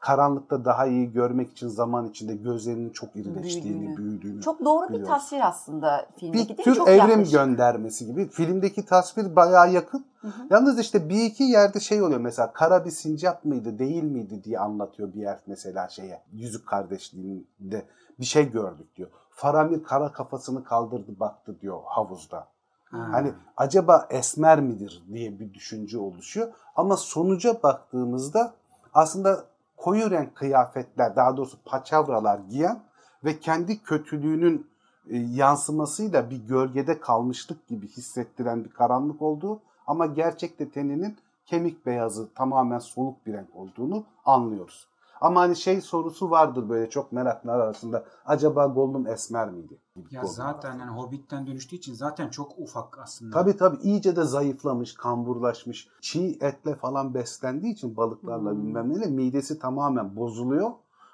Karanlıkta 0.00 0.64
daha 0.64 0.86
iyi 0.86 1.12
görmek 1.12 1.50
için 1.52 1.68
zaman 1.68 2.06
içinde 2.08 2.34
gözlerinin 2.36 2.90
çok 2.90 3.16
irileştiğini, 3.16 3.80
Büyüdüğünü. 3.80 3.96
büyüdüğünü. 3.96 4.42
Çok 4.42 4.64
doğru 4.64 4.88
bir 4.88 4.94
Biliyoruz. 4.94 5.08
tasvir 5.08 5.48
aslında 5.48 6.06
filmdeki 6.16 6.42
bir 6.42 6.48
değil 6.48 6.58
mi? 6.58 6.64
tür 6.64 6.74
Çok 6.74 6.88
evrim 6.88 7.08
yaklaşık. 7.08 7.32
göndermesi 7.32 8.06
gibi. 8.06 8.28
Filmdeki 8.28 8.84
tasvir 8.84 9.36
bayağı 9.36 9.72
yakın. 9.72 10.04
Hı 10.20 10.28
hı. 10.28 10.46
Yalnız 10.50 10.78
işte 10.78 11.08
bir 11.08 11.24
iki 11.24 11.42
yerde 11.42 11.80
şey 11.80 12.02
oluyor 12.02 12.20
mesela 12.20 12.52
kara 12.52 12.84
bir 12.84 12.90
sincap 12.90 13.44
mıydı 13.44 13.78
değil 13.78 14.02
miydi 14.02 14.44
diye 14.44 14.58
anlatıyor 14.58 15.12
bir 15.14 15.20
yer 15.20 15.38
mesela 15.46 15.88
şeye. 15.88 16.22
Yüzük 16.32 16.66
kardeşliğinde 16.66 17.82
bir 18.20 18.24
şey 18.24 18.50
gördük 18.50 18.96
diyor. 18.96 19.08
Faramir 19.30 19.82
kara 19.84 20.12
kafasını 20.12 20.64
kaldırdı 20.64 21.20
baktı 21.20 21.56
diyor 21.60 21.78
havuzda. 21.84 22.46
Ha. 22.84 23.08
Hani 23.12 23.32
acaba 23.56 24.06
esmer 24.10 24.60
midir 24.60 25.02
diye 25.12 25.38
bir 25.40 25.54
düşünce 25.54 25.98
oluşuyor. 25.98 26.48
Ama 26.76 26.96
sonuca 26.96 27.62
baktığımızda 27.62 28.52
aslında 28.94 29.44
koyu 29.80 30.10
renk 30.10 30.34
kıyafetler 30.34 31.16
daha 31.16 31.36
doğrusu 31.36 31.58
paçavralar 31.64 32.38
giyen 32.38 32.82
ve 33.24 33.40
kendi 33.40 33.82
kötülüğünün 33.82 34.66
e, 35.10 35.16
yansımasıyla 35.16 36.30
bir 36.30 36.46
gölgede 36.46 37.00
kalmışlık 37.00 37.68
gibi 37.68 37.88
hissettiren 37.88 38.64
bir 38.64 38.70
karanlık 38.70 39.22
olduğu 39.22 39.60
ama 39.86 40.06
gerçekte 40.06 40.70
teninin 40.70 41.16
kemik 41.46 41.86
beyazı 41.86 42.34
tamamen 42.34 42.78
soluk 42.78 43.26
bir 43.26 43.32
renk 43.32 43.56
olduğunu 43.56 44.04
anlıyoruz. 44.24 44.86
Ama 45.20 45.40
hani 45.40 45.56
şey 45.56 45.80
sorusu 45.80 46.30
vardır 46.30 46.68
böyle 46.68 46.90
çok 46.90 47.12
meraklar 47.12 47.60
arasında. 47.60 48.04
Acaba 48.26 48.66
Gollum 48.66 49.06
esmer 49.06 49.50
miydi? 49.50 49.78
Ya 50.10 50.20
Gollum. 50.22 50.34
zaten 50.34 50.78
yani 50.78 50.90
Hobbit'ten 50.90 51.46
dönüştüğü 51.46 51.76
için 51.76 51.94
zaten 51.94 52.28
çok 52.28 52.58
ufak 52.58 52.98
aslında. 52.98 53.30
Tabii 53.34 53.56
tabii 53.56 53.76
iyice 53.82 54.16
de 54.16 54.24
zayıflamış, 54.24 54.94
kamburlaşmış. 54.94 55.88
Çiğ 56.00 56.38
etle 56.40 56.74
falan 56.74 57.14
beslendiği 57.14 57.72
için 57.74 57.96
balıklarla 57.96 58.50
Hmm. 58.50 58.62
bilmem 58.62 58.88
neyle 58.88 59.06
midesi 59.06 59.58
tamamen 59.58 60.16
bozuluyor 60.16 60.70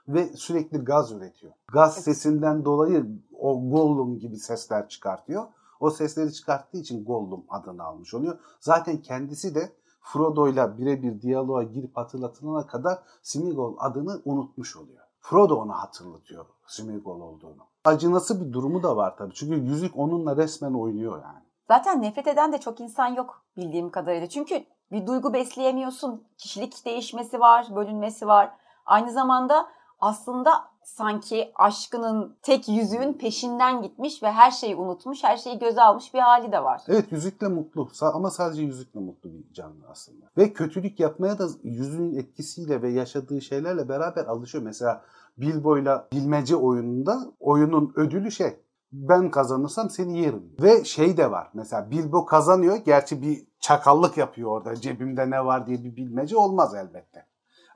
ve 0.09 0.27
sürekli 0.37 0.79
gaz 0.79 1.13
üretiyor. 1.13 1.53
Gaz 1.73 1.95
Evet. 1.95 2.05
sesinden 2.05 2.65
dolayı 2.65 3.07
o 3.41 3.71
Gollum 3.71 4.19
gibi 4.19 4.37
sesler 4.37 4.89
çıkartıyor. 4.89 5.45
O 5.81 5.91
sesleri 5.91 6.33
çıkarttığı 6.33 6.79
için 6.79 7.05
Gollum 7.05 7.45
adını 7.49 7.85
almış 7.85 8.15
oluyor. 8.15 8.39
Zaten 8.61 8.97
kendisi 9.03 9.55
de 9.55 9.73
Frodo'yla 10.07 10.79
birebir 10.79 11.21
diyaloğa 11.21 11.63
girip 11.63 11.97
hatırlatılana 11.97 12.67
kadar 12.67 12.99
Smeagol 13.23 13.77
adını 13.79 14.23
unutmuş 14.25 14.77
oluyor. 14.77 15.05
Frodo 15.21 15.55
ona 15.55 15.83
hatırlatıyor 15.83 16.47
Smeagol 16.67 17.21
olduğunu. 17.21 17.63
Acınası 17.85 18.41
bir 18.41 18.53
durumu 18.53 18.83
da 18.83 18.97
var 18.97 19.17
tabii. 19.17 19.35
Çünkü 19.35 19.55
yüzük 19.55 19.99
onunla 19.99 20.37
resmen 20.37 20.73
oynuyor 20.73 21.23
yani. 21.23 21.45
Zaten 21.69 22.03
nefret 22.03 22.27
eden 22.27 22.53
de 22.53 22.59
çok 22.59 22.81
insan 22.81 23.07
yok 23.07 23.43
bildiğim 23.57 23.91
kadarıyla. 23.91 24.29
Çünkü 24.29 24.65
bir 24.93 25.07
duygu 25.07 25.33
besleyemiyorsun. 25.33 26.25
Kişilik 26.39 26.85
değişmesi 26.85 27.41
var, 27.41 27.67
bölünmesi 27.77 28.27
var. 28.27 28.51
Aynı 28.87 29.11
zamanda 29.11 29.69
aslında 30.01 30.51
sanki 30.85 31.53
aşkının 31.55 32.37
tek 32.43 32.69
yüzüğün 32.69 33.13
peşinden 33.13 33.83
gitmiş 33.83 34.23
ve 34.23 34.33
her 34.33 34.51
şeyi 34.51 34.77
unutmuş, 34.77 35.25
her 35.25 35.37
şeyi 35.37 35.59
göze 35.59 35.83
almış 35.83 36.15
bir 36.15 36.19
hali 36.19 36.53
de 36.53 36.65
var. 36.65 36.83
Evet 36.89 37.13
yüzükle 37.13 37.49
mutlu 37.49 37.89
ama 38.01 38.31
sadece 38.31 38.63
yüzükle 38.63 39.01
mutlu 39.01 39.33
bir 39.33 39.53
canlı 39.53 39.89
aslında. 39.89 40.27
Ve 40.37 40.53
kötülük 40.53 41.01
yapmaya 41.01 41.39
da 41.39 41.47
yüzüğün 41.63 42.15
etkisiyle 42.15 42.83
ve 42.83 42.91
yaşadığı 42.91 43.41
şeylerle 43.41 43.89
beraber 43.89 44.25
alışıyor. 44.25 44.65
Mesela 44.65 45.03
Bilbo'yla 45.39 46.09
bilmece 46.13 46.57
oyununda 46.57 47.19
oyunun 47.41 47.93
ödülü 47.97 48.31
şey 48.31 48.57
ben 48.93 49.31
kazanırsam 49.31 49.91
seni 49.91 50.19
yerim. 50.19 50.53
Ve 50.63 50.85
şey 50.85 51.17
de 51.17 51.31
var 51.31 51.51
mesela 51.55 51.91
Bilbo 51.91 52.27
kazanıyor 52.27 52.77
gerçi 52.77 53.23
bir 53.23 53.47
çakallık 53.61 54.17
yapıyor 54.17 54.51
orada 54.51 54.77
cebimde 54.77 55.31
ne 55.31 55.45
var 55.45 55.67
diye 55.67 55.85
bir 55.85 55.97
bilmece 55.97 56.37
olmaz 56.37 56.75
elbette. 56.75 57.27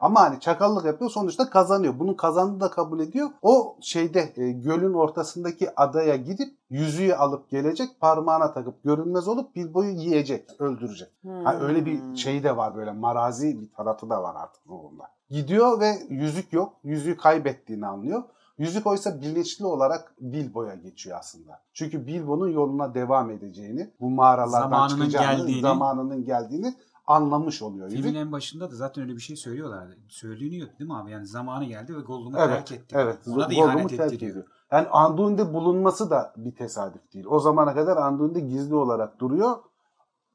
Ama 0.00 0.20
hani 0.20 0.40
çakallık 0.40 0.84
yapıyor 0.84 1.10
sonuçta 1.10 1.50
kazanıyor. 1.50 1.98
Bunun 1.98 2.14
kazandığını 2.14 2.60
da 2.60 2.70
kabul 2.70 3.00
ediyor. 3.00 3.28
O 3.42 3.76
şeyde 3.80 4.32
e, 4.36 4.50
gölün 4.50 4.94
ortasındaki 4.94 5.80
adaya 5.80 6.16
gidip 6.16 6.54
yüzüğü 6.70 7.14
alıp 7.14 7.50
gelecek 7.50 8.00
parmağına 8.00 8.52
takıp 8.52 8.84
görünmez 8.84 9.28
olup 9.28 9.56
Bilbo'yu 9.56 9.90
yiyecek, 9.90 10.48
öldürecek. 10.58 11.08
Ha, 11.44 11.56
öyle 11.60 11.86
bir 11.86 12.16
şey 12.16 12.42
de 12.42 12.56
var 12.56 12.76
böyle 12.76 12.92
marazi 12.92 13.60
bir 13.60 13.72
tarafı 13.72 14.10
da 14.10 14.22
var 14.22 14.34
artık 14.38 14.62
ruhunda. 14.68 15.04
Gidiyor 15.30 15.80
ve 15.80 15.98
yüzük 16.08 16.52
yok. 16.52 16.72
Yüzüğü 16.84 17.16
kaybettiğini 17.16 17.86
anlıyor. 17.86 18.22
Yüzük 18.58 18.86
oysa 18.86 19.20
bilinçli 19.20 19.66
olarak 19.66 20.14
Bilbo'ya 20.20 20.74
geçiyor 20.74 21.18
aslında. 21.20 21.60
Çünkü 21.72 22.06
Bilbo'nun 22.06 22.48
yoluna 22.48 22.94
devam 22.94 23.30
edeceğini, 23.30 23.90
bu 24.00 24.10
mağaralardan 24.10 24.60
Zamanının 24.68 24.88
çıkacağını, 24.88 25.36
geldiğini- 25.42 25.60
zamanının 25.60 26.24
geldiğini 26.24 26.74
anlamış 27.06 27.62
oluyor. 27.62 27.90
Filmin 27.90 28.14
en 28.14 28.32
başında 28.32 28.70
da 28.70 28.74
zaten 28.74 29.04
öyle 29.04 29.16
bir 29.16 29.20
şey 29.20 29.36
söylüyorlardı. 29.36 29.96
Söyleniyor 30.08 30.68
değil 30.78 30.90
mi 30.90 30.96
abi? 30.96 31.10
Yani 31.10 31.26
zamanı 31.26 31.64
geldi 31.64 31.96
ve 31.96 32.00
Gollum'u 32.00 32.38
Evet, 32.38 32.66
terk 32.66 32.72
etti. 32.80 32.96
evet. 32.98 33.18
Ona 33.28 33.48
da 33.50 33.54
Gollum'u 33.54 33.68
ihanet 33.68 33.88
terk 33.88 34.12
etti 34.12 34.20
diyor. 34.20 34.32
ediyor. 34.32 34.46
Yani 34.72 34.88
Anduin'de 34.88 35.54
bulunması 35.54 36.10
da 36.10 36.32
bir 36.36 36.54
tesadüf 36.54 37.12
değil. 37.14 37.26
O 37.28 37.40
zamana 37.40 37.74
kadar 37.74 37.96
Anduin'de 37.96 38.40
gizli 38.40 38.74
olarak 38.74 39.20
duruyor. 39.20 39.56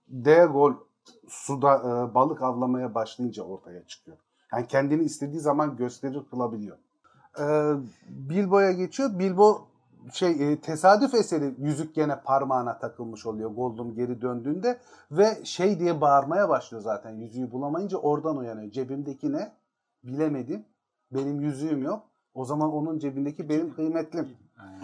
Deagol 0.07 0.73
suda 1.27 1.75
e, 1.77 2.15
balık 2.15 2.41
avlamaya 2.41 2.95
başlayınca 2.95 3.43
ortaya 3.43 3.87
çıkıyor. 3.87 4.17
Yani 4.53 4.67
kendini 4.67 5.03
istediği 5.03 5.39
zaman 5.39 5.75
gösterir 5.77 6.21
kılabiliyor. 6.29 6.77
E, 7.39 7.73
Bilbo'ya 8.09 8.71
geçiyor. 8.71 9.19
Bilbo 9.19 9.67
şey 10.13 10.51
e, 10.51 10.61
tesadüf 10.61 11.13
eseri 11.13 11.55
yüzük 11.57 11.95
gene 11.95 12.19
parmağına 12.21 12.79
takılmış 12.79 13.25
oluyor 13.25 13.49
Gollum 13.49 13.95
geri 13.95 14.21
döndüğünde 14.21 14.79
ve 15.11 15.45
şey 15.45 15.79
diye 15.79 16.01
bağırmaya 16.01 16.49
başlıyor 16.49 16.83
zaten 16.83 17.11
yüzüğü 17.11 17.51
bulamayınca 17.51 17.97
oradan 17.97 18.37
uyanıyor. 18.37 18.71
Cebimdeki 18.71 19.33
ne? 19.33 19.51
Bilemedim. 20.03 20.65
Benim 21.11 21.41
yüzüğüm 21.41 21.83
yok. 21.83 22.03
O 22.33 22.45
zaman 22.45 22.73
onun 22.73 22.99
cebindeki 22.99 23.49
benim 23.49 23.73
kıymetlim. 23.73 24.29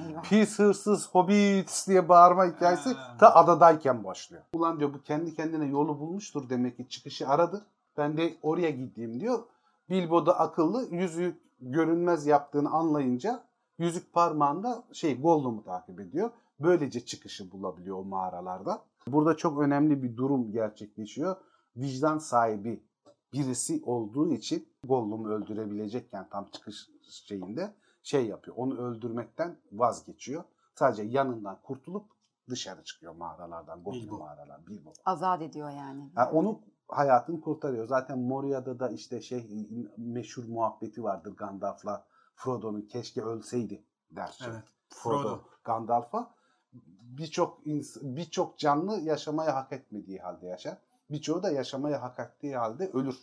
Eyvah. 0.08 0.24
Pis 0.24 0.60
hırsız 0.60 1.10
hobbits 1.10 1.88
diye 1.88 2.10
bağırma 2.10 2.46
hikayesi 2.46 2.96
ta 3.20 3.36
adadayken 3.36 4.04
başlıyor. 4.04 4.44
Ulan 4.54 4.80
diyor 4.80 4.94
bu 4.94 5.02
kendi 5.02 5.36
kendine 5.36 5.66
yolu 5.66 6.00
bulmuştur 6.00 6.50
demek 6.50 6.78
ki 6.78 6.90
çıkışı 6.90 7.28
aradı. 7.28 7.66
Ben 7.98 8.18
de 8.18 8.34
oraya 8.42 8.70
gideyim 8.70 9.20
diyor. 9.20 9.40
Bilbo 9.90 10.26
da 10.26 10.40
akıllı 10.40 10.88
yüzüğü 10.92 11.38
görünmez 11.62 12.28
yaptığını 12.28 12.70
anlayınca 12.70 13.44
yüzük 13.80 14.14
parmağında 14.14 14.84
şey 14.94 15.22
Gollum'u 15.22 15.64
takip 15.64 16.00
ediyor. 16.00 16.32
Böylece 16.60 17.06
çıkışı 17.06 17.52
bulabiliyor 17.52 17.98
o 17.98 18.04
mağaralarda. 18.04 18.84
Burada 19.08 19.38
çok 19.38 19.60
önemli 19.60 20.04
bir 20.04 20.18
durum 20.18 20.52
gerçekleşiyor. 20.52 21.36
Vicdan 21.78 22.18
sahibi 22.18 22.84
birisi 23.34 23.82
olduğu 23.86 24.34
için 24.34 24.68
Gollum'u 24.84 25.30
öldürebilecekken 25.30 26.30
tam 26.30 26.46
çıkış 26.52 26.90
şeyinde 27.02 27.74
şey 28.04 28.28
yapıyor. 28.28 28.58
Onu 28.58 28.78
öldürmekten 28.78 29.58
vazgeçiyor. 29.72 30.44
Sadece 30.76 31.04
yanından 31.04 31.60
kurtulup 31.64 32.06
dışarı 32.50 32.84
çıkıyor 32.84 33.16
mağaralardan. 33.16 33.84
Gollum 33.84 34.02
Bilbo. 34.02 34.18
mağaralar. 34.18 34.68
Bilbo. 34.68 34.94
Azat 35.06 35.42
ediyor 35.42 35.70
yani. 35.70 36.12
Yani 36.18 36.30
onu 36.32 36.60
hayatını 36.88 37.42
kurtarıyor. 37.42 37.88
Zaten 37.88 38.20
Moria'da 38.20 38.80
da 38.80 38.90
işte 38.90 39.22
şey 39.22 39.68
meşhur 39.98 40.44
muhabbeti 40.44 41.04
vardır 41.04 41.36
Gandalf'la 41.36 42.06
Frodo'nun 42.44 42.82
keşke 42.82 43.22
ölseydi 43.22 43.84
der. 44.12 44.40
Evet. 44.48 44.64
Frodo, 44.90 45.22
Frodo. 45.22 45.42
Gandalf'a 45.64 46.34
birçok 47.02 47.66
birçok 48.02 48.58
canlı 48.58 49.00
yaşamaya 49.00 49.56
hak 49.56 49.74
etmediği 49.74 50.20
halde 50.20 50.48
yaşar. 50.48 50.78
Birçoğu 51.10 51.44
da 51.44 51.52
yaşamaya 51.52 52.02
hak 52.02 52.20
ettiği 52.20 52.58
halde 52.58 52.92
ölür. 52.92 53.20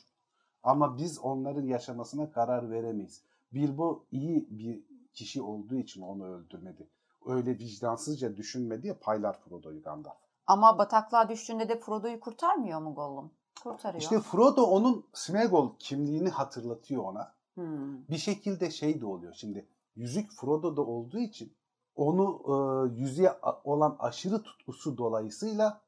Ama 0.62 0.98
biz 0.98 1.18
onların 1.18 1.62
yaşamasına 1.62 2.32
karar 2.32 2.70
veremeyiz. 2.70 3.22
Bilbo 3.52 4.04
iyi 4.10 4.46
bir 4.50 4.82
kişi 5.14 5.42
olduğu 5.42 5.76
için 5.76 6.02
onu 6.02 6.26
öldürmedi. 6.26 6.88
Öyle 7.26 7.58
vicdansızca 7.58 8.36
düşünmedi 8.36 8.86
ya 8.86 8.98
paylar 8.98 9.40
Frodo'yu 9.40 9.82
Gandalf. 9.82 10.16
Ama 10.46 10.78
bataklığa 10.78 11.28
düştüğünde 11.28 11.68
de 11.68 11.80
Frodo'yu 11.80 12.20
kurtarmıyor 12.20 12.80
mu 12.80 12.94
Gollum? 12.94 13.30
Kurtarıyor. 13.62 14.02
İşte 14.02 14.20
Frodo 14.20 14.62
onun 14.62 15.04
Sméagol 15.14 15.72
kimliğini 15.78 16.28
hatırlatıyor 16.28 17.04
ona. 17.04 17.37
Hmm. 17.58 18.08
Bir 18.10 18.16
şekilde 18.16 18.70
şey 18.70 19.00
de 19.00 19.06
oluyor. 19.06 19.32
Şimdi 19.34 19.66
yüzük 19.96 20.32
Frodo'da 20.32 20.82
olduğu 20.82 21.18
için 21.18 21.52
onu 21.96 22.40
e, 22.46 22.54
yüzüğe 23.00 23.32
olan 23.64 23.96
aşırı 23.98 24.42
tutkusu 24.42 24.98
dolayısıyla 24.98 25.80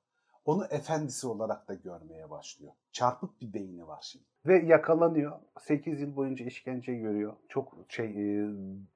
onu 0.44 0.64
efendisi 0.70 1.26
olarak 1.26 1.68
da 1.68 1.74
görmeye 1.74 2.30
başlıyor. 2.30 2.72
Çarpık 2.92 3.40
bir 3.40 3.54
beyni 3.54 3.86
var 3.86 3.98
şimdi. 4.02 4.24
Ve 4.46 4.58
yakalanıyor. 4.58 5.32
8 5.60 6.00
yıl 6.00 6.16
boyunca 6.16 6.44
işkence 6.44 6.94
görüyor. 6.94 7.32
Çok 7.48 7.76
şey 7.88 8.06
e, 8.06 8.50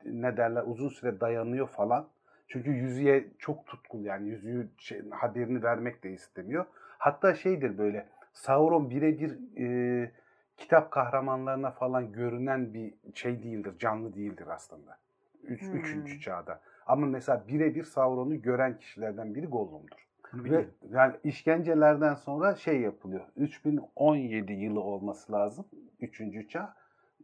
ne 0.05 0.37
derler 0.37 0.65
uzun 0.67 0.89
süre 0.89 1.21
dayanıyor 1.21 1.69
falan. 1.69 2.09
Çünkü 2.49 2.71
yüzüğe 2.71 3.33
çok 3.39 3.67
tutkulu 3.67 4.03
yani 4.03 4.29
yüzüğü 4.29 4.69
şey, 4.79 5.11
haberini 5.11 5.63
vermek 5.63 6.05
de 6.05 6.13
istemiyor. 6.13 6.67
Hatta 6.99 7.35
şeydir 7.35 7.79
böyle 7.79 8.09
Sauron 8.33 8.91
birebir 8.91 9.59
e, 9.59 10.13
kitap 10.57 10.91
kahramanlarına 10.91 11.71
falan 11.71 12.13
görünen 12.13 12.75
bir 12.75 12.95
şey 13.15 13.43
değildir, 13.43 13.75
canlı 13.79 14.15
değildir 14.15 14.47
aslında. 14.51 14.99
Üç, 15.43 15.63
Hmm. 15.63 15.77
Üçüncü 15.77 16.21
çağda. 16.21 16.61
Ama 16.87 17.07
mesela 17.07 17.45
birebir 17.49 17.83
Sauron'u 17.85 18.43
gören 18.43 18.79
kişilerden 18.79 19.35
biri 19.35 19.47
Gollum'dur. 19.47 20.07
Bunu 20.33 20.41
Ve 20.41 20.45
biliyorum. 20.45 20.71
yani 20.91 21.15
işkencelerden 21.25 22.15
sonra 22.15 22.55
şey 22.57 22.81
yapılıyor. 22.81 23.25
3017 23.37 24.53
yılı 24.53 24.81
olması 24.81 25.33
lazım. 25.33 25.65
Üçüncü 26.01 26.49
çağ. 26.49 26.75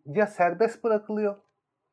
Ya 0.07 0.27
serbest 0.27 0.85
bırakılıyor 0.85 1.37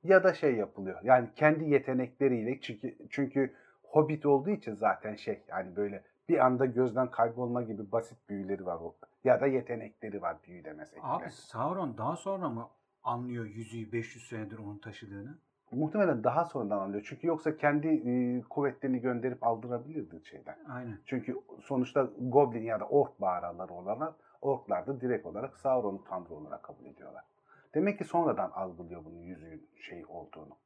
ya 0.03 0.23
da 0.23 0.33
şey 0.33 0.55
yapılıyor. 0.55 0.99
Yani 1.03 1.27
kendi 1.35 1.69
yetenekleriyle 1.69 2.61
çünkü 2.61 2.95
çünkü 3.09 3.53
Hobbit 3.83 4.25
olduğu 4.25 4.49
için 4.49 4.73
zaten 4.75 5.15
şey 5.15 5.43
yani 5.47 5.75
böyle 5.75 6.03
bir 6.29 6.45
anda 6.45 6.65
gözden 6.65 7.11
kaybolma 7.11 7.61
gibi 7.61 7.91
basit 7.91 8.29
büyüleri 8.29 8.65
var 8.65 8.75
o. 8.75 8.95
Ya 9.23 9.41
da 9.41 9.47
yetenekleri 9.47 10.21
var 10.21 10.37
büyülemez. 10.47 10.93
Abi 11.01 11.31
Sauron 11.31 11.97
daha 11.97 12.15
sonra 12.15 12.49
mı 12.49 12.69
anlıyor 13.03 13.45
yüzüğü 13.45 13.91
500 13.91 14.27
senedir 14.27 14.57
onun 14.57 14.77
taşıdığını? 14.77 15.37
Muhtemelen 15.71 16.23
daha 16.23 16.45
sonradan 16.45 16.79
anlıyor. 16.79 17.05
Çünkü 17.09 17.27
yoksa 17.27 17.57
kendi 17.57 17.87
e, 17.87 18.41
kuvvetlerini 18.49 18.99
gönderip 18.99 19.43
aldırabilirdi 19.43 20.25
şeyden. 20.25 20.57
Aynen. 20.69 20.99
Çünkü 21.05 21.35
sonuçta 21.61 22.09
Goblin 22.19 22.63
ya 22.63 22.79
da 22.79 22.85
Ork 22.87 23.19
mağaraları 23.19 23.73
olanlar 23.73 24.13
Orklar 24.41 24.87
da 24.87 25.01
direkt 25.01 25.25
olarak 25.25 25.57
Sauron'u 25.57 26.03
tanrı 26.03 26.33
olarak 26.33 26.63
kabul 26.63 26.85
ediyorlar. 26.85 27.23
Demek 27.73 27.97
ki 27.97 28.03
sonradan 28.03 28.51
algılıyor 28.51 29.05
bunun 29.05 29.21
yüzüğün 29.21 29.69
şey 29.75 30.05
olduğunu. 30.05 30.57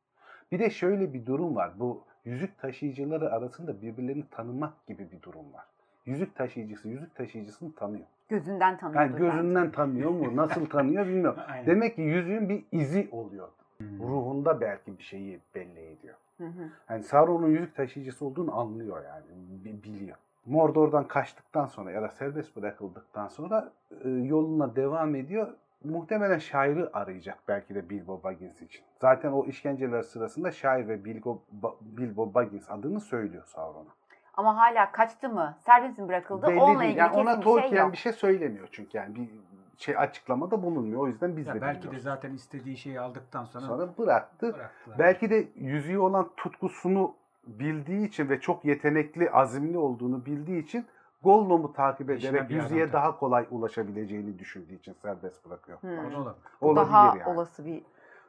Bir 0.51 0.60
de 0.60 0.70
şöyle 0.70 1.13
bir 1.13 1.25
durum 1.25 1.55
var. 1.55 1.72
Bu 1.79 2.01
yüzük 2.25 2.58
taşıyıcıları 2.60 3.31
arasında 3.34 3.81
birbirlerini 3.81 4.24
tanımak 4.31 4.88
gibi 4.88 5.12
bir 5.12 5.22
durum 5.22 5.53
var. 5.53 5.65
Yüzük 6.05 6.36
taşıyıcısı 6.36 6.88
yüzük 6.89 7.15
taşıyıcısını 7.15 7.75
tanıyor. 7.75 8.05
Gözünden 8.29 8.77
tanıyordur 8.77 9.20
Yani 9.20 9.20
gözünden 9.20 9.72
tanıyor 9.72 10.10
mu? 10.10 10.36
Nasıl 10.36 10.65
tanıyor 10.65 11.08
bilmiyorum. 11.08 11.39
Aynen. 11.48 11.65
Demek 11.65 11.96
ki 11.96 12.01
yüzüğün 12.01 12.50
bir 12.50 12.63
izi 12.72 13.10
oluyor. 13.12 13.48
Hmm. 13.77 14.00
Ruhunda 14.00 14.62
belki 14.62 14.98
bir 14.98 15.03
şeyi 15.03 15.39
belli 15.55 15.79
ediyor. 15.79 16.15
Hı 16.38 16.43
hı. 16.48 16.70
Yani 16.89 17.03
Sauron'un 17.03 17.48
yüzük 17.50 17.75
taşıyıcısı 17.75 18.25
olduğunu 18.25 18.60
anlıyor 18.60 19.03
yani. 19.05 19.25
bi- 19.65 19.84
Biliyor. 19.84 20.17
Mordor'dan 20.46 21.08
kaçtıktan 21.08 21.65
sonra 21.65 21.91
ya 21.91 22.01
da 22.01 22.10
serbest 22.10 22.55
bırakıldıktan 22.55 23.27
sonra 23.27 23.72
yoluna 24.05 24.75
devam 24.75 25.15
ediyor. 25.15 25.48
Muhtemelen 25.84 26.38
şairi 26.38 26.88
arayacak 26.94 27.38
belki 27.48 27.76
de 27.76 27.90
Bilbo 27.90 28.24
Baggins 28.24 28.62
için. 28.62 28.82
Zaten 29.02 29.32
o 29.32 29.46
işkenceler 29.46 30.02
sırasında 30.02 30.52
şair 30.52 30.88
ve 30.88 31.06
Bilbo, 31.06 31.42
Ba- 31.62 31.76
Bilbo 31.82 32.34
Baggins 32.34 32.70
adını 32.72 33.00
söylüyor 33.00 33.44
Sauron'a. 33.46 33.90
Ama 34.34 34.58
hala 34.58 34.92
kaçtı 34.92 35.30
mı? 35.30 35.56
Serbest 35.66 35.98
mi 36.00 36.08
bırakıldı? 36.08 36.48
Belli 36.48 36.60
Onunla 36.60 36.80
değil. 36.80 36.90
ilgili 36.90 37.00
Yani 37.00 37.18
ona 37.18 37.30
bir 37.40 37.44
şey 37.44 37.44
Tolkien 37.44 37.84
yok. 37.84 37.92
bir 37.92 37.98
şey 37.98 38.14
söylemiyor 38.14 38.68
çünkü 38.72 38.98
yani 38.98 39.16
bir 39.16 39.30
şey 39.78 39.98
açıklamada 39.98 40.64
bulunmuyor. 40.64 41.02
O 41.02 41.08
yüzden 41.08 41.38
biz 41.38 41.48
Ya 41.48 41.56
de 41.56 41.62
belki 41.62 41.78
de 41.80 41.84
bilmiyoruz. 41.84 42.04
zaten 42.04 42.34
istediği 42.34 42.78
şeyi 42.78 43.00
aldıktan 43.00 43.46
sonra, 43.46 43.66
Sonra 43.66 43.98
bıraktı. 43.98 44.54
bıraktılar. 44.54 45.00
Belki 45.00 45.30
de 45.30 45.48
yüzüğü 45.56 45.98
olan 45.98 46.30
tutkusunu 46.38 47.16
bildiği 47.48 48.08
için 48.08 48.30
ve 48.30 48.40
çok 48.40 48.66
yetenekli, 48.66 49.32
azimli 49.32 49.78
olduğunu 49.78 50.26
bildiği 50.26 50.64
için 50.64 50.86
Gollum'u 51.24 51.74
takip 51.74 52.10
ederek 52.10 52.50
bir 52.50 52.60
adam 52.60 52.94
daha 52.94 53.20
kolay 53.20 53.48
ulaşabileceğini 53.51 54.40
düşündüğü 54.40 54.74
için 54.74 54.94
serbest 55.01 55.46
bırakıyor. 55.46 55.82
Hmm. 55.82 56.16
Olabilir. 56.16 56.36
Olabilir 56.62 56.92
Daha 56.92 57.18
yani. 57.18 57.30
olası 57.30 57.66
bir 57.66 57.84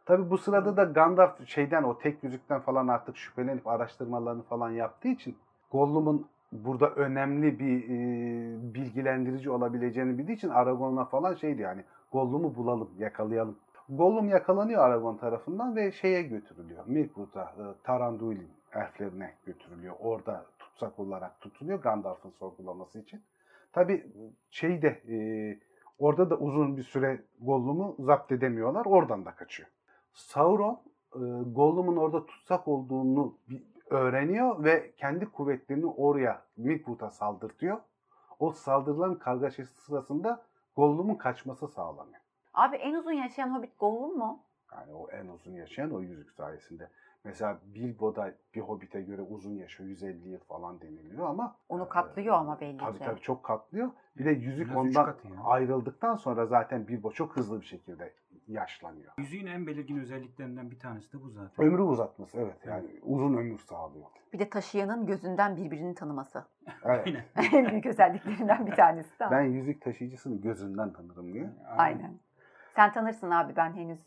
Tabi 0.06 0.30
bu 0.30 0.38
sırada 0.38 0.76
da 0.76 0.84
Gandalf 0.84 1.46
şeyden 1.48 1.82
o 1.82 1.98
tek 1.98 2.24
yüzükten 2.24 2.60
falan 2.60 2.88
artık 2.88 3.16
şüphelenip 3.16 3.66
araştırmalarını 3.66 4.42
falan 4.42 4.70
yaptığı 4.70 5.08
için 5.08 5.36
Gollum'un 5.72 6.26
burada 6.52 6.90
önemli 6.90 7.58
bir 7.58 7.84
e, 7.84 8.74
bilgilendirici 8.74 9.50
olabileceğini 9.50 10.18
bildiği 10.18 10.36
için 10.36 10.48
Aragorn'a 10.48 11.04
falan 11.04 11.34
şeydi 11.34 11.62
yani 11.62 11.84
Gollum'u 12.12 12.56
bulalım, 12.56 12.90
yakalayalım. 12.98 13.56
Gollum 13.88 14.28
yakalanıyor 14.28 14.84
Aragorn 14.84 15.16
tarafından 15.16 15.76
ve 15.76 15.92
şeye 15.92 16.22
götürülüyor. 16.22 16.86
Mirkwood'a, 16.86 17.42
e, 17.42 17.64
Taranduil'in 17.84 18.50
elflerine 18.74 19.32
götürülüyor. 19.46 19.94
Orada 20.00 20.44
tutsak 20.72 20.98
olarak 20.98 21.40
tutuluyor 21.40 21.82
Gandalf'ın 21.82 22.30
sorgulaması 22.30 22.98
için. 22.98 23.22
Tabi 23.72 24.12
şey 24.50 24.82
de 24.82 24.88
e, 24.88 25.16
orada 25.98 26.30
da 26.30 26.36
uzun 26.38 26.76
bir 26.76 26.82
süre 26.82 27.22
Gollum'u 27.40 27.96
zapt 27.98 28.32
edemiyorlar. 28.32 28.86
Oradan 28.86 29.24
da 29.24 29.34
kaçıyor. 29.34 29.68
Sauron 30.12 30.80
e, 31.14 31.20
Gollum'un 31.46 31.96
orada 31.96 32.26
tutsak 32.26 32.68
olduğunu 32.68 33.38
öğreniyor 33.90 34.64
ve 34.64 34.92
kendi 34.96 35.26
kuvvetlerini 35.26 35.86
oraya 35.86 36.42
Mirkwood'a 36.56 37.10
saldırtıyor. 37.10 37.78
O 38.38 38.52
saldırılan 38.52 39.18
kargaşası 39.18 39.82
sırasında 39.82 40.42
Gollum'un 40.76 41.14
kaçması 41.14 41.68
sağlanıyor. 41.68 42.20
Abi 42.54 42.76
en 42.76 42.94
uzun 42.94 43.12
yaşayan 43.12 43.58
hobbit 43.58 43.78
Gollum 43.78 44.18
mu? 44.18 44.42
Yani 44.72 44.92
o 44.94 45.10
en 45.10 45.28
uzun 45.28 45.52
yaşayan 45.52 45.90
o 45.94 46.00
yüzük 46.00 46.30
sayesinde. 46.30 46.90
Mesela 47.24 47.58
Bilbo'da 47.74 48.34
bir 48.54 48.60
Hobbit'e 48.60 49.02
göre 49.02 49.22
uzun 49.22 49.54
yaşıyor 49.54 49.88
150 49.88 50.28
yıl 50.28 50.40
falan 50.40 50.80
deniliyor 50.80 51.26
ama 51.26 51.56
Onu 51.68 51.84
e, 51.84 51.88
katlıyor 51.88 52.34
ama 52.34 52.60
belli 52.60 52.78
Tabii 52.78 52.98
ki. 52.98 53.04
tabii 53.04 53.20
çok 53.20 53.44
katlıyor. 53.44 53.90
Bir 54.18 54.24
de 54.24 54.30
yüzük 54.30 54.66
Biraz 54.66 54.76
ondan 54.76 55.16
ayrıldıktan 55.44 56.16
sonra 56.16 56.46
zaten 56.46 56.88
Bilbo 56.88 57.10
çok 57.10 57.36
hızlı 57.36 57.60
bir 57.60 57.66
şekilde 57.66 58.14
yaşlanıyor. 58.48 59.12
Yüzüğün 59.18 59.46
en 59.46 59.66
belirgin 59.66 59.98
özelliklerinden 59.98 60.70
bir 60.70 60.78
tanesi 60.78 61.12
de 61.12 61.22
bu 61.22 61.30
zaten. 61.30 61.66
Ömrü 61.66 61.82
uzatması 61.82 62.38
evet 62.38 62.56
yani 62.66 62.86
uzun 63.02 63.36
ömür 63.36 63.58
sağlıyor. 63.58 64.06
Bir 64.32 64.38
de 64.38 64.50
taşıyanın 64.50 65.06
gözünden 65.06 65.56
birbirini 65.56 65.94
tanıması. 65.94 66.44
Evet. 66.84 67.06
Aynen. 67.06 67.24
en 67.52 67.70
büyük 67.70 67.86
özelliklerinden 67.86 68.66
bir 68.66 68.72
tanesi 68.72 69.20
de. 69.20 69.30
Ben 69.30 69.42
yüzük 69.42 69.82
taşıyıcısını 69.82 70.40
gözünden 70.40 70.92
tanırım 70.92 71.32
diye. 71.32 71.50
Aynen. 71.76 72.18
Sen 72.76 72.92
tanırsın 72.92 73.30
abi 73.30 73.56
ben 73.56 73.72
henüz. 73.72 74.00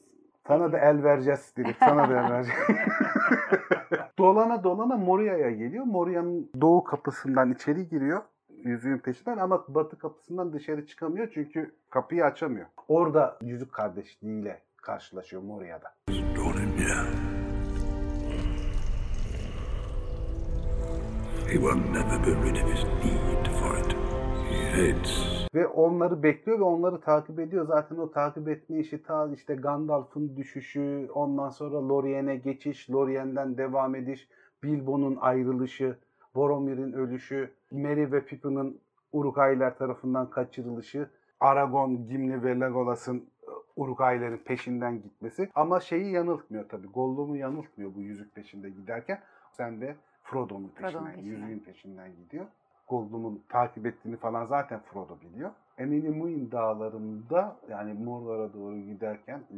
Sana 0.48 0.72
da 0.72 0.78
el 0.80 1.04
vereceğiz 1.04 1.54
dedik. 1.58 1.76
Sana 1.80 2.10
da 2.10 2.14
el 2.20 2.32
vereceğiz. 2.32 2.60
dolana 4.20 4.64
dolana 4.64 4.98
Moria'ya 4.98 5.52
geliyor. 5.52 5.86
Moria'nın 5.86 6.50
doğu 6.62 6.84
kapısından 6.84 7.52
içeri 7.52 7.88
giriyor. 7.90 8.22
Yüzüğün 8.64 8.98
peşinden 8.98 9.38
ama 9.38 9.66
batı 9.68 10.00
kapısından 10.00 10.54
dışarı 10.54 10.86
çıkamıyor 10.86 11.28
çünkü 11.34 11.76
kapıyı 11.90 12.26
açamıyor. 12.26 12.66
Orada 12.88 13.38
yüzük 13.42 13.74
kardeşliğiyle 13.74 14.62
karşılaşıyor 14.78 15.42
Moria'da. 15.42 15.92
He 21.48 21.60
will 21.60 21.76
never 21.76 22.20
be 22.20 22.32
rid 22.44 22.58
of 22.64 22.74
his 22.74 22.84
need 22.84 23.48
for 23.60 23.78
it. 23.78 23.96
He 24.50 24.70
hates 24.72 25.35
Ve 25.56 25.68
onları 25.68 26.24
bekliyor 26.24 26.60
ve 26.60 26.64
onları 26.64 27.02
takip 27.02 27.40
ediyor. 27.40 27.68
Zaten 27.68 27.98
o 27.98 28.12
takip 28.12 28.48
etme 28.48 28.80
işi 28.80 29.04
ta 29.04 29.30
işte 29.34 29.56
Gandalf'ın 29.56 30.36
düşüşü, 30.38 31.10
ondan 31.14 31.50
sonra 31.50 31.90
Lorien'e 31.90 32.36
geçiş, 32.36 32.90
Lorien'den 32.90 33.58
devam 33.58 33.96
ediş, 33.96 34.30
Bilbo'nun 34.64 35.16
ayrılışı, 35.16 35.98
Boromir'in 36.36 36.94
ölüşü, 36.94 37.52
Merry 37.72 38.12
ve 38.12 38.26
Pippin'in 38.26 38.82
Uruk-hai'ler 39.12 39.78
tarafından 39.78 40.30
kaçırılışı, 40.30 41.10
Aragorn, 41.40 41.92
Gimli 41.92 42.44
ve 42.44 42.60
Legolas'ın 42.60 43.18
e, 43.18 43.52
Uruk-hai'lerin 43.76 44.38
peşinden 44.38 45.02
gitmesi. 45.02 45.50
Ama 45.56 45.80
şeyi 45.80 46.12
yanıltmıyor 46.12 46.70
tabii. 46.70 46.88
Gollum'u 46.88 47.38
yanıltmıyor 47.38 47.96
bu 47.96 48.02
yüzük 48.02 48.36
peşinde 48.36 48.70
giderken. 48.70 49.20
Sen 49.52 49.82
de 49.82 49.96
Frodo'nun 50.24 50.72
peşinden, 50.76 51.06
peşinden. 51.06 51.24
yüzüğün 51.24 51.60
peşinden 51.60 52.16
gidiyor. 52.16 52.46
Gollum'un 52.88 53.44
takip 53.50 53.86
ettiğini 53.86 54.18
falan 54.18 54.46
zaten 54.46 54.80
Frodo 54.80 55.18
biliyor. 55.22 55.52
Emily 55.78 56.10
Muin 56.10 56.52
dağlarında 56.52 57.56
yani 57.70 57.94
Mordor'a 57.94 58.54
doğru 58.54 58.80
giderken 58.80 59.38
e, 59.38 59.58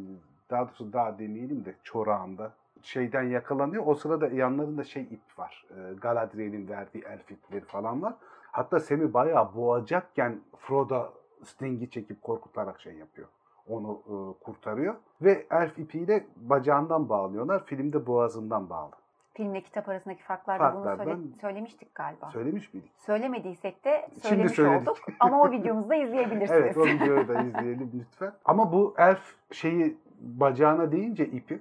daha 0.50 0.68
doğrusu 0.68 0.94
dağ 0.94 1.20
demeyelim 1.20 1.66
de 1.66 1.76
çorağında 1.84 2.52
şeyden 2.82 3.24
yakalanıyor. 3.24 3.84
O 3.88 3.96
sırada 3.96 4.28
yanlarında 4.28 4.84
şey 4.84 5.04
ip 5.04 5.40
var. 5.40 5.66
E, 5.72 5.94
Galadriel'in 5.94 6.70
verdiği 6.70 7.04
elf 7.04 7.32
ipleri 7.32 7.66
falan 7.66 8.02
var. 8.02 8.14
Hatta 8.52 8.80
Sam'i 8.80 9.14
bayağı 9.14 9.56
boğacakken 9.56 10.42
Frodo 10.58 11.14
Sting'i 11.44 11.90
çekip 11.90 12.22
korkutarak 12.22 12.80
şey 12.80 12.94
yapıyor. 12.94 13.28
Onu 13.68 14.02
e, 14.06 14.44
kurtarıyor. 14.44 14.96
Ve 15.22 15.48
elf 15.52 15.80
ipiyle 15.80 16.28
bacağından 16.36 17.10
bağlıyorlar. 17.10 17.66
Filmde 17.66 18.08
boğazından 18.08 18.70
bağlı. 18.70 18.92
Filmle 19.38 19.62
kitap 19.62 19.90
arasındaki 19.90 20.24
farklarda 20.24 20.74
bunu 20.76 20.84
Farklardan- 20.84 21.04
söyle- 21.16 21.38
söylemiştik 21.42 21.96
galiba. 21.96 22.32
Söylemiş 22.32 22.74
miydik? 22.74 22.92
Söylemediysek 22.98 23.86
de 23.86 24.08
Şimdi 24.10 24.28
söylemiş 24.28 24.52
söyledik. 24.54 24.82
olduk. 24.88 24.98
Ama 25.20 25.42
o 25.42 25.52
videomuzda 25.52 25.96
izleyebilirsiniz. 25.96 26.52
Evet 26.62 26.78
o 26.78 26.86
videoyu 26.86 27.28
da 27.28 27.42
izleyelim 27.42 27.92
lütfen. 28.00 28.34
Ama 28.46 28.72
bu 28.72 28.96
elf 28.98 29.36
şeyi 29.52 29.98
bacağına 30.20 30.92
deyince 30.92 31.26
ipi 31.26 31.60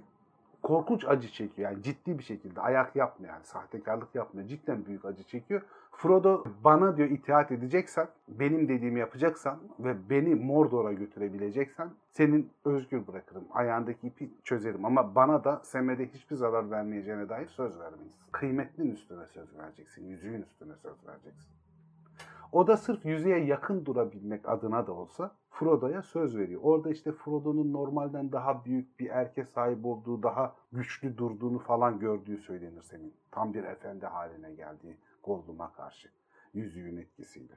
korkunç 0.63 1.05
acı 1.05 1.29
çekiyor. 1.29 1.71
Yani 1.71 1.83
ciddi 1.83 2.19
bir 2.19 2.23
şekilde 2.25 2.61
ayak 2.61 2.97
yapmıyor 2.97 3.35
yani 3.35 3.45
sahtekarlık 3.45 4.15
yapmıyor. 4.15 4.49
Cidden 4.49 4.87
büyük 4.87 5.05
acı 5.05 5.23
çekiyor. 5.25 5.63
Frodo 5.97 6.45
bana 6.65 6.97
diyor 6.97 7.09
itaat 7.09 7.53
edeceksen, 7.53 8.09
benim 8.29 8.69
dediğimi 8.69 9.01
yapacaksan 9.01 9.59
ve 9.79 10.11
beni 10.11 10.35
Mordor'a 10.35 10.93
götürebileceksen 10.93 11.91
senin 12.11 12.51
özgür 12.65 13.07
bırakırım. 13.07 13.45
Ayağındaki 13.51 14.07
ipi 14.07 14.31
çözerim 14.45 14.85
ama 14.85 15.15
bana 15.15 15.45
da 15.45 15.61
Sem'e 15.65 16.09
hiçbir 16.13 16.37
zarar 16.37 16.71
vermeyeceğine 16.71 17.29
dair 17.29 17.47
söz 17.47 17.81
vermeyiz. 17.81 18.15
Kıymetlinin 18.33 18.91
üstüne 18.91 19.27
söz 19.27 19.59
vereceksin, 19.59 20.07
yüzüğün 20.07 20.43
üstüne 20.43 20.77
söz 20.77 21.07
vereceksin. 21.07 21.53
O 22.53 22.67
da 22.67 22.77
sırf 22.77 23.05
yüzeye 23.05 23.45
yakın 23.45 23.85
durabilmek 23.85 24.49
adına 24.49 24.87
da 24.87 24.93
olsa 24.93 25.35
Frodo'ya 25.51 26.03
söz 26.03 26.37
veriyor. 26.37 26.61
Orada 26.65 26.91
işte 26.91 27.13
Frodo'nun 27.13 27.73
normalden 27.73 28.33
daha 28.33 28.65
büyük 28.65 29.01
bir 29.01 29.11
erke 29.11 29.45
sahip 29.45 29.87
olduğu, 29.87 30.23
daha 30.23 30.55
güçlü 30.73 31.19
durduğunu 31.19 31.59
falan 31.59 31.99
gördüğü 31.99 32.39
söylenir 32.39 32.83
senin. 32.83 33.15
Tam 33.31 33.55
bir 33.55 33.65
efendi 33.65 34.07
haline 34.07 34.53
geldiği 34.55 34.97
Gollum'a 35.27 35.73
karşı 35.73 36.09
yüzüğün 36.55 36.97
etkisiyle. 36.97 37.55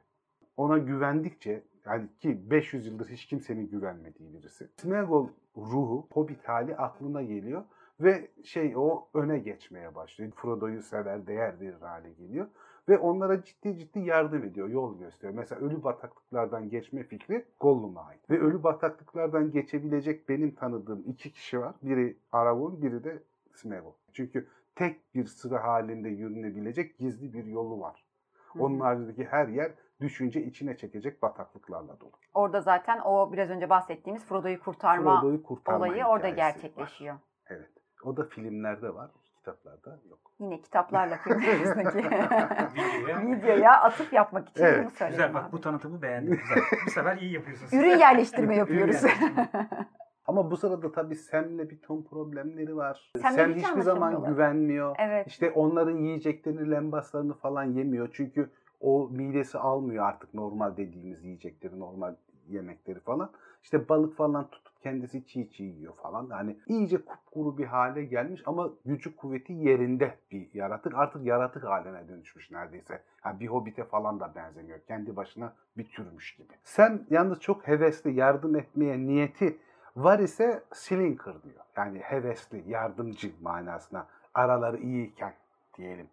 Ona 0.57 0.77
güvendikçe 0.77 1.63
yani 1.85 2.07
ki 2.19 2.51
500 2.51 2.87
yıldır 2.87 3.09
hiç 3.09 3.25
kimsenin 3.25 3.69
güvenmediği 3.69 4.33
birisi. 4.33 4.69
Smeagol 4.77 5.27
ruhu, 5.57 6.07
Hobbit 6.11 6.47
hali 6.47 6.75
aklına 6.75 7.23
geliyor 7.23 7.63
ve 7.99 8.31
şey 8.43 8.73
o 8.77 9.07
öne 9.13 9.39
geçmeye 9.39 9.95
başlıyor. 9.95 10.31
Frodo'yu 10.35 10.81
sever, 10.81 11.27
değer 11.27 11.59
verir 11.59 11.81
hale 11.81 12.11
geliyor 12.11 12.47
ve 12.89 12.97
onlara 12.97 13.43
ciddi 13.43 13.77
ciddi 13.77 13.99
yardım 13.99 14.43
ediyor, 14.43 14.69
yol 14.69 14.99
gösteriyor. 14.99 15.39
Mesela 15.39 15.61
ölü 15.61 15.83
bataklıklardan 15.83 16.69
geçme 16.69 17.03
fikri 17.03 17.45
Gollum'a 17.59 18.01
ait. 18.01 18.29
Ve 18.29 18.39
ölü 18.39 18.63
bataklıklardan 18.63 19.51
geçebilecek 19.51 20.29
benim 20.29 20.55
tanıdığım 20.55 21.03
iki 21.07 21.31
kişi 21.31 21.59
var. 21.59 21.75
Biri 21.81 22.17
Aragorn, 22.31 22.81
biri 22.81 23.03
de 23.03 23.23
Smeagol. 23.53 23.93
Çünkü 24.13 24.47
tek 24.75 25.15
bir 25.15 25.25
sıra 25.25 25.63
halinde 25.63 26.09
yürünebilecek 26.09 26.97
gizli 26.99 27.33
bir 27.33 27.43
yolu 27.45 27.79
var. 27.79 28.05
Hı 28.33 28.59
hı. 28.59 28.63
Onun 28.63 28.79
haricindeki 28.79 29.25
her 29.25 29.47
yer 29.47 29.71
düşünce 30.01 30.43
içine 30.43 30.77
çekecek 30.77 31.21
bataklıklarla 31.21 31.99
dolu. 31.99 32.11
Orada 32.33 32.61
zaten 32.61 32.99
o 33.05 33.33
biraz 33.33 33.49
önce 33.49 33.69
bahsettiğimiz 33.69 34.25
Frodo'yu 34.25 34.59
kurtarma 34.59 35.21
Frodo'yu 35.21 35.43
kurtarma 35.43 35.85
olayı 35.85 36.05
orada 36.05 36.29
gerçekleşiyor. 36.29 37.13
var. 37.15 37.21
Evet. 37.47 37.69
O 38.03 38.17
da 38.17 38.23
filmlerde 38.23 38.93
var, 38.93 39.11
kitaplarda 39.37 39.99
yok. 40.09 40.19
Yine 40.39 40.61
kitaplarla 40.61 41.17
film 41.17 41.37
arasındaki 41.37 41.97
Videoya. 42.75 43.21
videoya 43.21 43.81
atıf 43.81 44.13
yapmak 44.13 44.49
için 44.49 44.63
Evet, 44.63 44.79
bunu 44.85 44.89
söyledim. 44.91 45.17
Güzel 45.17 45.33
bak 45.33 45.43
abi. 45.45 45.51
bu 45.51 45.61
tanıtımı 45.61 46.01
beğendim. 46.01 46.31
Güzel. 46.31 46.63
Bu 46.85 46.89
sefer 46.91 47.17
iyi 47.17 47.33
yapıyorsun. 47.33 47.77
Ürün 47.77 47.97
yerleştirme 47.97 48.55
yapıyoruz. 48.55 49.01
Ama 50.29 50.51
bu 50.51 50.57
sırada 50.57 50.91
tabii 50.91 51.15
Sam'le 51.15 51.69
bir 51.69 51.81
ton 51.81 52.01
problemleri 52.01 52.75
var. 52.75 53.11
Sam 53.21 53.53
hiç 53.53 53.65
hiçbir 53.65 53.81
zaman 53.81 54.25
güvenmiyor. 54.25 54.95
evet. 54.99 55.27
İşte 55.27 55.51
onların 55.51 55.97
yiyeceklerini, 55.97 56.71
lembaslarını 56.71 57.33
falan 57.33 57.63
yemiyor. 57.63 58.09
Çünkü 58.13 58.49
o 58.79 59.09
midesi 59.11 59.57
almıyor 59.57 60.05
artık 60.05 60.33
normal 60.33 60.77
dediğimiz 60.77 61.23
yiyecekleri, 61.23 61.79
normal 61.79 62.15
yemekleri 62.47 62.99
falan. 62.99 63.31
İşte 63.63 63.89
balık 63.89 64.15
falan 64.15 64.49
tutup 64.49 64.81
kendisi 64.81 65.25
çiğ 65.25 65.49
çiğ 65.49 65.63
yiyor 65.63 65.93
falan. 65.95 66.29
Hani 66.29 66.57
iyice 66.67 66.97
kupkuru 66.97 67.57
bir 67.57 67.65
hale 67.65 68.03
gelmiş 68.05 68.41
ama 68.45 68.69
gücü 68.85 69.15
kuvveti 69.15 69.53
yerinde 69.53 70.15
bir 70.31 70.53
yaratık. 70.53 70.95
Artık 70.95 71.25
yaratık 71.25 71.63
haline 71.63 72.07
dönüşmüş 72.07 72.51
neredeyse. 72.51 73.01
Yani 73.25 73.39
bir 73.39 73.47
hobbite 73.47 73.83
falan 73.83 74.19
da 74.19 74.35
benzemiyor. 74.35 74.79
Kendi 74.79 75.15
başına 75.15 75.53
bir 75.77 75.89
türmüş 75.89 76.35
gibi. 76.35 76.53
Sen 76.63 77.05
yalnız 77.09 77.39
çok 77.39 77.67
hevesli 77.67 78.13
yardım 78.13 78.55
etmeye 78.55 78.99
niyeti 78.99 79.57
var 80.03 80.19
ise 80.19 80.63
Slinker 80.73 81.43
diyor. 81.43 81.65
Yani 81.77 81.99
hevesli, 81.99 82.63
yardımcı 82.67 83.31
manasına. 83.41 84.07
Araları 84.33 84.77
iyiyken 84.77 85.33
diyelim. 85.77 86.07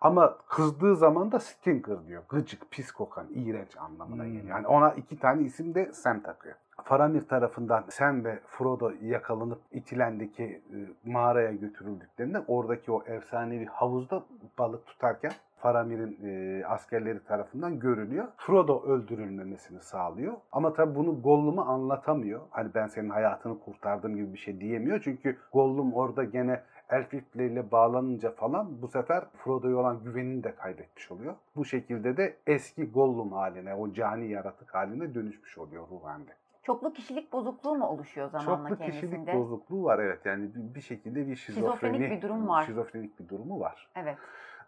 Ama 0.00 0.38
kızdığı 0.48 0.96
zaman 0.96 1.32
da 1.32 1.40
Stinker 1.40 2.06
diyor. 2.06 2.22
Gıcık, 2.28 2.70
pis 2.70 2.92
kokan, 2.92 3.26
iğrenç 3.34 3.76
anlamına 3.76 4.22
Hmm. 4.22 4.32
geliyor. 4.32 4.56
Yani 4.56 4.66
ona 4.66 4.90
iki 4.90 5.18
tane 5.18 5.42
isim 5.42 5.74
de 5.74 5.92
Sam 5.92 6.22
takıyor. 6.22 6.54
Faramir 6.84 7.28
tarafından 7.28 7.84
Sam 7.90 8.24
ve 8.24 8.38
Frodo 8.46 8.92
yakalanıp 9.02 9.60
itilendeki 9.72 10.44
e, 10.44 11.10
mağaraya 11.10 11.52
götürüldüklerinde 11.52 12.42
oradaki 12.46 12.92
o 12.92 13.02
efsanevi 13.04 13.66
havuzda 13.66 14.24
balık 14.58 14.86
tutarken 14.86 15.32
Faramir'in 15.58 16.18
e, 16.24 16.64
askerleri 16.66 17.24
tarafından 17.24 17.80
görülüyor. 17.80 18.28
Frodo 18.36 18.82
öldürülmemesini 18.82 19.80
sağlıyor. 19.80 20.34
Ama 20.52 20.72
tabii 20.72 20.94
bunu 20.94 21.22
Gollum'a 21.22 21.64
anlatamıyor. 21.66 22.40
Hani 22.50 22.74
ben 22.74 22.86
senin 22.86 23.10
hayatını 23.10 23.60
kurtardım 23.60 24.16
gibi 24.16 24.32
bir 24.32 24.38
şey 24.38 24.60
diyemiyor. 24.60 25.00
Çünkü 25.04 25.36
Gollum 25.52 25.92
orada 25.94 26.24
gene 26.24 26.62
elfleriyle 26.90 27.70
bağlanınca 27.70 28.30
falan 28.30 28.82
bu 28.82 28.88
sefer 28.88 29.24
Frodo'ya 29.36 29.76
olan 29.76 30.04
güvenini 30.04 30.44
de 30.44 30.54
kaybetmiş 30.54 31.10
oluyor. 31.12 31.34
Bu 31.56 31.64
şekilde 31.64 32.16
de 32.16 32.36
eski 32.46 32.90
Gollum 32.90 33.32
haline, 33.32 33.74
o 33.74 33.92
cani 33.92 34.30
yaratık 34.30 34.74
haline 34.74 35.14
dönüşmüş 35.14 35.58
oluyor 35.58 35.88
ruhande. 35.90 36.30
Çoklu 36.62 36.92
kişilik 36.92 37.32
bozukluğu 37.32 37.74
mu 37.74 37.86
oluşuyor 37.86 38.28
zamanla 38.30 38.68
Çoklu 38.68 38.84
kendisinde? 38.84 39.16
kişilik 39.16 39.34
bozukluğu 39.34 39.84
var 39.84 39.98
evet. 39.98 40.26
Yani 40.26 40.54
bir 40.54 40.74
bir 40.74 40.80
şekilde 40.80 41.28
bir 41.28 41.36
şizofreni, 41.36 41.94
Şizofrenik 41.94 42.10
bir 42.10 42.22
durum 42.28 42.48
var. 42.48 42.64
Şizofrenik 42.64 43.20
bir 43.20 43.28
durumu 43.28 43.60
var. 43.60 43.88
Evet. 43.96 44.18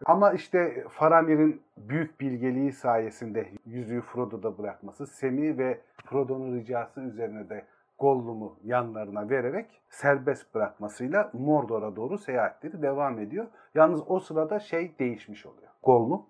Ama 0.05 0.33
işte 0.33 0.85
Faramir'in 0.89 1.61
büyük 1.77 2.19
bilgeliği 2.19 2.71
sayesinde 2.71 3.47
yüzüğü 3.65 4.01
Frodo'da 4.01 4.57
bırakması, 4.57 5.07
Sam'i 5.07 5.57
ve 5.57 5.81
Frodo'nun 6.05 6.55
ricası 6.55 7.01
üzerine 7.01 7.49
de 7.49 7.65
Gollum'u 7.99 8.55
yanlarına 8.63 9.29
vererek 9.29 9.65
serbest 9.89 10.55
bırakmasıyla 10.55 11.31
Mordor'a 11.33 11.95
doğru 11.95 12.17
seyahatleri 12.17 12.81
devam 12.81 13.19
ediyor. 13.19 13.47
Yalnız 13.75 14.01
o 14.07 14.19
sırada 14.19 14.59
şey 14.59 14.91
değişmiş 14.99 15.45
oluyor. 15.45 15.69
Gollum 15.83 16.25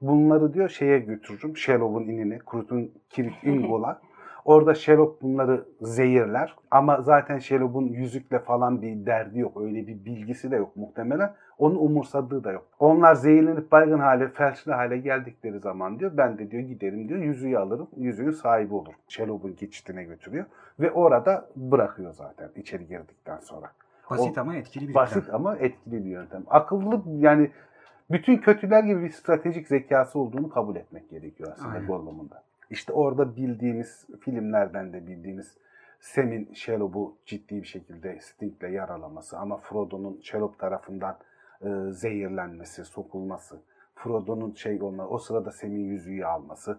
bunları 0.00 0.54
diyor 0.54 0.68
şeye 0.68 0.98
götürürüm. 0.98 1.56
Shellow'un 1.56 2.08
inine, 2.08 2.38
Kurut'un 2.38 2.92
Kirit 3.10 3.34
Ingol'a. 3.44 4.00
Orada 4.44 4.74
Sherlock 4.74 5.22
bunları 5.22 5.64
zehirler. 5.80 6.56
Ama 6.70 7.02
zaten 7.02 7.38
Sherlock'un 7.38 7.86
yüzükle 7.86 8.38
falan 8.38 8.82
bir 8.82 9.06
derdi 9.06 9.38
yok. 9.38 9.60
Öyle 9.60 9.86
bir 9.86 10.04
bilgisi 10.04 10.50
de 10.50 10.56
yok 10.56 10.76
muhtemelen. 10.76 11.34
Onu 11.58 11.78
umursadığı 11.78 12.44
da 12.44 12.52
yok. 12.52 12.66
Onlar 12.78 13.14
zehirlenip 13.14 13.72
baygın 13.72 13.98
hale, 13.98 14.28
felçli 14.28 14.72
hale 14.72 14.98
geldikleri 14.98 15.60
zaman 15.60 15.98
diyor 15.98 16.16
ben 16.16 16.38
de 16.38 16.50
diyor 16.50 16.62
giderim 16.62 17.08
diyor 17.08 17.20
yüzüğü 17.20 17.56
alırım. 17.56 17.88
Yüzüğün 17.96 18.30
sahibi 18.30 18.74
olurum. 18.74 18.94
Sherlock'un 19.08 19.56
geçitine 19.56 20.04
götürüyor. 20.04 20.44
Ve 20.80 20.90
orada 20.90 21.48
bırakıyor 21.56 22.12
zaten 22.12 22.50
içeri 22.56 22.86
girdikten 22.86 23.38
sonra. 23.38 23.70
Basit 24.10 24.38
O- 24.38 24.40
ama 24.40 24.56
etkili 24.56 24.88
bir 24.88 24.94
Basit 24.94 25.26
plan. 25.26 25.34
ama 25.34 25.56
etkili 25.56 26.04
bir 26.04 26.10
yöntem. 26.10 26.42
Akıllı 26.46 27.02
yani 27.16 27.50
bütün 28.10 28.36
kötüler 28.36 28.84
gibi 28.84 29.02
bir 29.02 29.10
stratejik 29.10 29.68
zekası 29.68 30.18
olduğunu 30.18 30.50
kabul 30.50 30.76
etmek 30.76 31.10
gerekiyor 31.10 31.50
aslında. 31.52 31.78
Gollum'un 31.78 32.30
da. 32.30 32.42
İşte 32.70 32.92
orada 32.92 33.36
bildiğimiz 33.36 34.06
filmlerden 34.20 34.92
de 34.92 35.06
bildiğimiz 35.06 35.56
Sam'in 36.00 36.52
Shelob'u 36.54 37.16
ciddi 37.26 37.62
bir 37.62 37.66
şekilde 37.66 38.20
Sting'le 38.20 38.72
yaralaması 38.72 39.38
ama 39.38 39.56
Frodo'nun 39.56 40.20
Shelob 40.22 40.58
tarafından 40.58 41.18
e, 41.62 41.68
zehirlenmesi, 41.90 42.84
sokulması, 42.84 43.60
Frodo'nun 43.94 44.54
şey 44.54 44.82
olma, 44.82 45.08
o 45.08 45.18
sırada 45.18 45.50
Sam'in 45.50 45.84
yüzüğü 45.84 46.24
alması, 46.24 46.78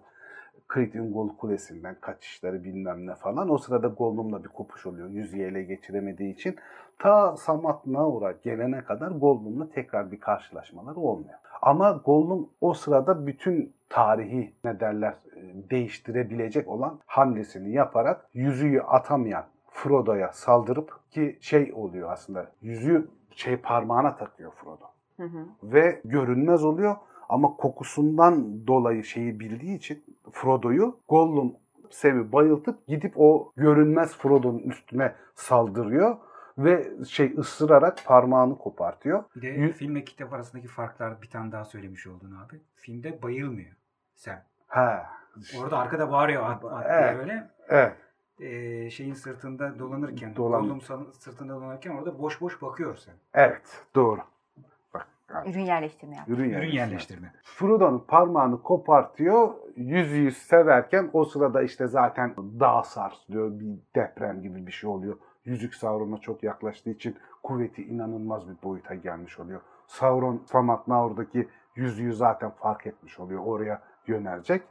Kriyt 0.67 0.95
Ungol 0.95 1.30
Kulesi'nden 1.38 1.95
kaçışları 2.01 2.63
bilmem 2.63 3.08
ne 3.08 3.15
falan. 3.15 3.49
O 3.49 3.58
sırada 3.58 3.88
Gollum'la 3.88 4.43
bir 4.43 4.49
kopuş 4.49 4.86
oluyor. 4.86 5.10
Yüzüğü 5.10 5.41
ele 5.41 5.63
geçiremediği 5.63 6.34
için. 6.34 6.56
Ta 6.99 7.38
Samat 7.38 7.86
Naur'a 7.86 8.32
gelene 8.32 8.82
kadar 8.82 9.12
Gollum'la 9.12 9.69
tekrar 9.69 10.12
bir 10.12 10.19
karşılaşmaları 10.19 10.99
olmuyor. 10.99 11.39
Ama 11.62 12.01
Gollum 12.06 12.49
o 12.62 12.73
sırada 12.73 13.28
bütün 13.28 13.73
tarihi 13.89 14.54
ne 14.63 14.80
derler 14.80 15.13
e, 15.36 15.69
değiştirebilecek 15.69 16.67
olan 16.67 16.99
hamlesini 17.06 17.71
yaparak 17.71 18.30
yüzüğü 18.34 18.80
atamayan 18.80 19.45
Frodo'ya 19.71 20.32
saldırıp 20.34 21.12
ki 21.12 21.38
şey 21.41 21.73
oluyor 21.75 22.12
aslında 22.12 22.51
yüzüğü 22.62 23.08
şey 23.32 23.58
parmağına 23.58 24.15
takıyor 24.15 24.51
Frodo 24.51 24.86
Hı 25.17 25.23
hı. 25.23 25.45
ve 25.63 26.01
görünmez 26.06 26.63
oluyor. 26.63 26.95
Ama 27.30 27.56
kokusundan 27.56 28.68
dolayı 28.68 29.04
şeyi 29.04 29.40
bildiği 29.40 29.78
için 29.78 30.04
Frodo'yu 30.32 31.00
Gollum 31.10 31.54
Sam'i 31.90 32.32
bayıltıp 32.32 32.88
gidip 32.88 33.14
o 33.16 33.52
görünmez 33.58 34.18
Frodo'nun 34.18 34.60
üstüne 34.60 35.16
saldırıyor 35.36 36.18
ve 36.58 36.92
şey 37.10 37.34
ısırarak 37.38 37.98
parmağını 38.06 38.58
kopartıyor. 38.58 39.24
Bir 39.36 39.42
de 39.42 39.48
Yüz- 39.48 39.76
filmle 39.78 40.04
kitap 40.04 40.34
arasındaki 40.34 40.68
farklar 40.68 41.22
bir 41.22 41.30
tane 41.30 41.52
daha 41.52 41.66
söylemiş 41.66 42.08
oldun 42.08 42.32
abi. 42.46 42.62
Filmde 42.76 43.22
bayılmıyor 43.22 43.76
sen. 44.16 44.44
He. 44.68 44.98
Orada 45.62 45.78
arkada 45.78 46.12
bağırıyor 46.12 46.44
at, 46.44 46.66
at 46.66 46.84
diye 46.86 46.94
Evet. 47.00 47.18
böyle. 47.18 47.50
Evet. 47.70 47.96
Ee, 48.40 48.90
şeyin 48.90 49.14
sırtında 49.14 49.80
dolanırken, 49.80 50.36
Dolan- 50.36 50.62
Gollum 50.62 50.82
sırtında 51.14 51.54
dolanırken 51.54 51.92
orada 51.92 52.20
boş 52.20 52.42
boş 52.42 52.62
bakıyor 52.62 52.96
sen. 52.96 53.14
Evet. 53.34 53.86
Doğru. 53.96 54.20
Yani 55.34 55.50
Ürün 55.50 55.62
yerleştirme 55.62 56.16
yap. 56.16 56.30
Ürün 56.30 56.44
Ürün 56.44 56.50
yerleştirme. 56.52 56.80
yerleştirme. 56.80 57.32
Frodo'nun 57.44 58.06
parmağını 58.08 58.62
kopartıyor. 58.62 59.54
Yüzüğü 59.76 60.32
severken 60.32 61.10
o 61.14 61.26
sırada 61.26 61.62
işte 61.64 61.88
zaten 61.88 62.36
dağ 62.38 62.84
sarsılıyor. 62.84 63.60
Bir 63.60 63.80
deprem 63.96 64.42
gibi 64.42 64.68
bir 64.68 64.72
şey 64.72 64.90
oluyor. 64.90 65.18
Yüzük 65.46 65.76
Sauron'a 65.76 66.18
çok 66.18 66.44
yaklaştığı 66.44 66.90
için 66.90 67.18
kuvveti 67.44 67.84
inanılmaz 67.84 68.50
bir 68.50 68.56
boyuta 68.64 68.96
gelmiş 68.96 69.40
oluyor. 69.40 69.62
Sauron 69.88 70.44
Famat 70.48 70.88
Naur'daki 70.88 71.48
yüzüğü 71.76 72.14
zaten 72.14 72.50
fark 72.50 72.88
etmiş 72.88 73.20
oluyor. 73.20 73.42
Oraya 73.46 73.82
yönelecek. 74.08 74.62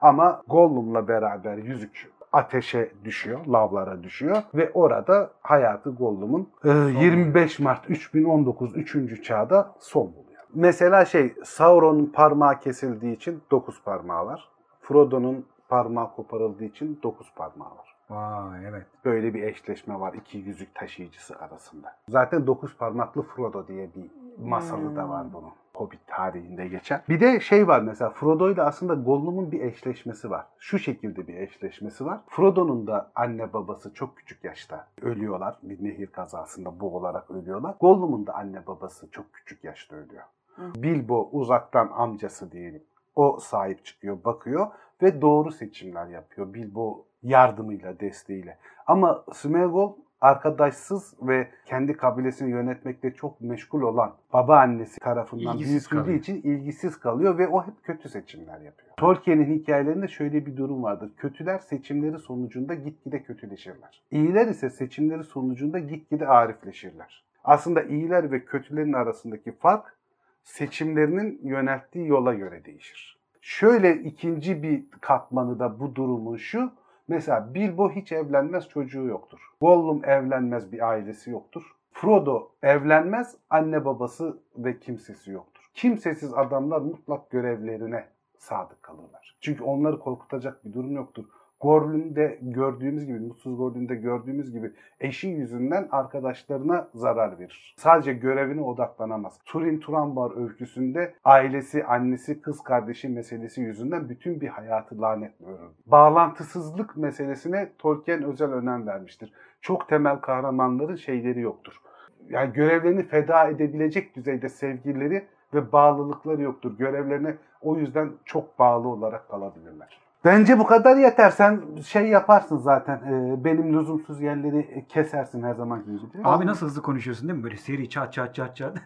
Ama 0.00 0.42
Gollum'la 0.48 1.08
beraber 1.08 1.56
yüzük 1.56 2.12
ateşe 2.32 2.92
düşüyor, 3.04 3.46
lavlara 3.46 4.02
düşüyor 4.02 4.42
ve 4.54 4.70
orada 4.74 5.30
hayatı 5.42 5.90
Gollum'un 5.90 6.48
e, 6.64 6.68
25 6.68 7.58
Mart 7.58 7.90
3019 7.90 8.76
3. 8.76 9.22
çağda 9.24 9.74
son 9.78 10.06
buluyor. 10.06 10.42
Mesela 10.54 11.04
şey 11.04 11.34
Sauron'un 11.44 12.06
parmağı 12.06 12.60
kesildiği 12.60 13.16
için 13.16 13.42
9 13.50 13.82
parmağı 13.82 14.26
var. 14.26 14.48
Frodo'nun 14.80 15.46
parmağı 15.68 16.14
koparıldığı 16.14 16.64
için 16.64 17.00
9 17.02 17.34
parmağı 17.34 17.70
var. 17.70 17.92
Vay 18.10 18.66
evet. 18.66 18.86
Böyle 19.04 19.34
bir 19.34 19.42
eşleşme 19.42 20.00
var 20.00 20.14
iki 20.14 20.38
yüzük 20.38 20.74
taşıyıcısı 20.74 21.38
arasında. 21.38 21.96
Zaten 22.08 22.46
9 22.46 22.76
parmaklı 22.76 23.22
Frodo 23.22 23.68
diye 23.68 23.90
bir 23.94 24.10
masalı 24.38 24.96
da 24.96 25.08
var 25.08 25.26
bunun. 25.32 25.52
Hobbit 25.74 26.06
tarihinde 26.06 26.68
geçen. 26.68 27.02
Bir 27.08 27.20
de 27.20 27.40
şey 27.40 27.68
var 27.68 27.80
mesela 27.80 28.10
Frodo 28.10 28.50
ile 28.50 28.62
aslında 28.62 28.94
Gollum'un 28.94 29.52
bir 29.52 29.60
eşleşmesi 29.60 30.30
var. 30.30 30.46
Şu 30.58 30.78
şekilde 30.78 31.28
bir 31.28 31.34
eşleşmesi 31.34 32.06
var. 32.06 32.20
Frodo'nun 32.28 32.86
da 32.86 33.10
anne 33.14 33.52
babası 33.52 33.94
çok 33.94 34.16
küçük 34.16 34.44
yaşta 34.44 34.86
ölüyorlar. 35.02 35.56
Bir 35.62 35.84
nehir 35.84 36.06
kazasında 36.06 36.80
boğularak 36.80 37.30
ölüyorlar. 37.30 37.74
Gollum'un 37.80 38.26
da 38.26 38.34
anne 38.34 38.66
babası 38.66 39.10
çok 39.10 39.32
küçük 39.32 39.64
yaşta 39.64 39.96
ölüyor. 39.96 40.24
Bilbo 40.58 41.28
uzaktan 41.32 41.90
amcası 41.94 42.52
diyelim. 42.52 42.82
O 43.14 43.38
sahip 43.40 43.84
çıkıyor, 43.84 44.24
bakıyor 44.24 44.66
ve 45.02 45.22
doğru 45.22 45.52
seçimler 45.52 46.06
yapıyor. 46.06 46.54
Bilbo 46.54 47.04
yardımıyla, 47.22 48.00
desteğiyle. 48.00 48.58
Ama 48.86 49.24
Smeagol 49.32 49.96
arkadaşsız 50.22 51.14
ve 51.22 51.48
kendi 51.66 51.96
kabilesini 51.96 52.50
yönetmekte 52.50 53.14
çok 53.14 53.40
meşgul 53.40 53.82
olan 53.82 54.14
babaannesi 54.32 55.00
tarafından 55.00 55.54
İlgisiz 55.54 55.70
büyütüldüğü 55.70 56.02
kalıyor. 56.02 56.18
için 56.18 56.42
ilgisiz 56.42 56.98
kalıyor 56.98 57.38
ve 57.38 57.48
o 57.48 57.66
hep 57.66 57.84
kötü 57.84 58.08
seçimler 58.08 58.60
yapıyor. 58.60 58.90
Tolkien'in 58.96 59.58
hikayelerinde 59.58 60.08
şöyle 60.08 60.46
bir 60.46 60.56
durum 60.56 60.82
vardır. 60.82 61.10
Kötüler 61.16 61.58
seçimleri 61.58 62.18
sonucunda 62.18 62.74
gitgide 62.74 63.22
kötüleşirler. 63.22 64.02
İyiler 64.10 64.46
ise 64.46 64.70
seçimleri 64.70 65.24
sonucunda 65.24 65.78
gitgide 65.78 66.26
arifleşirler. 66.26 67.24
Aslında 67.44 67.82
iyiler 67.82 68.32
ve 68.32 68.44
kötülerin 68.44 68.92
arasındaki 68.92 69.52
fark 69.52 69.96
seçimlerinin 70.44 71.40
yönelttiği 71.42 72.08
yola 72.08 72.34
göre 72.34 72.64
değişir. 72.64 73.18
Şöyle 73.40 73.94
ikinci 73.94 74.62
bir 74.62 74.82
katmanı 75.00 75.58
da 75.58 75.80
bu 75.80 75.94
durumun 75.94 76.36
şu. 76.36 76.72
Mesela 77.08 77.54
Bilbo 77.54 77.90
hiç 77.90 78.12
evlenmez 78.12 78.68
çocuğu 78.68 79.04
yoktur. 79.04 79.40
Gollum 79.60 80.04
evlenmez 80.04 80.72
bir 80.72 80.88
ailesi 80.88 81.30
yoktur. 81.30 81.62
Frodo 81.92 82.50
evlenmez 82.62 83.36
anne 83.50 83.84
babası 83.84 84.38
ve 84.56 84.78
kimsesi 84.78 85.30
yoktur. 85.30 85.62
Kimsesiz 85.74 86.34
adamlar 86.34 86.80
mutlak 86.80 87.30
görevlerine 87.30 88.08
sadık 88.38 88.82
kalırlar. 88.82 89.36
Çünkü 89.40 89.64
onları 89.64 89.98
korkutacak 89.98 90.64
bir 90.64 90.72
durum 90.72 90.92
yoktur. 90.92 91.24
Gollum'de 91.62 92.38
gördüğümüz 92.42 93.06
gibi, 93.06 93.20
Mutsuz 93.20 93.56
Gollum'de 93.56 93.94
gördüğümüz 93.94 94.52
gibi 94.52 94.72
eşi 95.00 95.28
yüzünden 95.28 95.88
arkadaşlarına 95.90 96.88
zarar 96.94 97.38
verir. 97.38 97.74
Sadece 97.78 98.12
görevine 98.12 98.60
odaklanamaz. 98.60 99.38
Turin 99.44 99.78
Turambar 99.78 100.42
öyküsünde 100.42 101.14
ailesi, 101.24 101.84
annesi, 101.84 102.40
kız 102.42 102.62
kardeşi 102.62 103.08
meselesi 103.08 103.60
yüzünden 103.60 104.08
bütün 104.08 104.40
bir 104.40 104.48
hayatı 104.48 105.00
lanetle 105.00 105.46
örür. 105.46 105.70
Bağlantısızlık 105.86 106.96
meselesine 106.96 107.68
Tolkien 107.78 108.22
özel 108.22 108.52
önem 108.52 108.86
vermiştir. 108.86 109.32
Çok 109.60 109.88
temel 109.88 110.16
kahramanların 110.16 110.96
şeyleri 110.96 111.40
yoktur. 111.40 111.80
Yani 112.28 112.52
görevlerini 112.52 113.02
feda 113.02 113.48
edebilecek 113.48 114.16
düzeyde 114.16 114.48
sevgileri 114.48 115.24
ve 115.54 115.72
bağlılıkları 115.72 116.42
yoktur. 116.42 116.78
Görevlerine 116.78 117.36
o 117.60 117.76
yüzden 117.76 118.10
çok 118.24 118.58
bağlı 118.58 118.88
olarak 118.88 119.28
kalabilirler. 119.28 120.01
Bence 120.24 120.58
bu 120.58 120.66
kadar 120.66 120.96
yeter. 120.96 121.30
Sen 121.30 121.60
şey 121.86 122.08
yaparsın 122.08 122.58
zaten. 122.58 122.96
e, 122.96 123.44
benim 123.44 123.78
lüzumsuz 123.78 124.20
yerleri 124.22 124.86
kesersin 124.88 125.42
her 125.42 125.54
zaman 125.54 125.82
gibi. 125.84 125.98
Abi 126.24 126.46
nasıl 126.46 126.66
hızlı 126.66 126.82
konuşuyorsun 126.82 127.28
değil 127.28 127.38
mi? 127.38 127.44
Böyle 127.44 127.56
seri 127.56 127.88
çat 127.90 128.12
çat 128.12 128.34
çat 128.34 128.56
çat. 128.56 128.76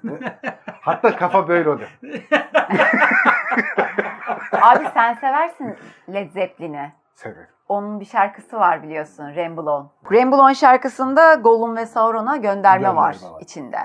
Hatta 0.81 1.17
kafa 1.17 1.49
böyle 1.49 1.71
oluyor. 1.71 1.99
Abi 4.63 4.85
sen 4.95 5.15
seversin 5.15 5.77
Led 6.13 6.31
Zeppelin'i. 6.31 6.93
Severim. 7.15 7.47
Onun 7.69 8.01
bir 8.01 8.05
şarkısı 8.05 8.57
var 8.57 8.83
biliyorsun 8.83 9.25
Ramble 9.37 9.71
On. 9.71 9.91
Ramble 10.13 10.37
On 10.37 10.53
şarkısında 10.53 11.35
Gollum 11.35 11.77
ve 11.77 11.87
Sauron'a 11.87 12.37
gönderme, 12.37 12.55
Gönderme 12.79 12.97
var, 12.97 13.17
var. 13.23 13.41
içinde. 13.41 13.79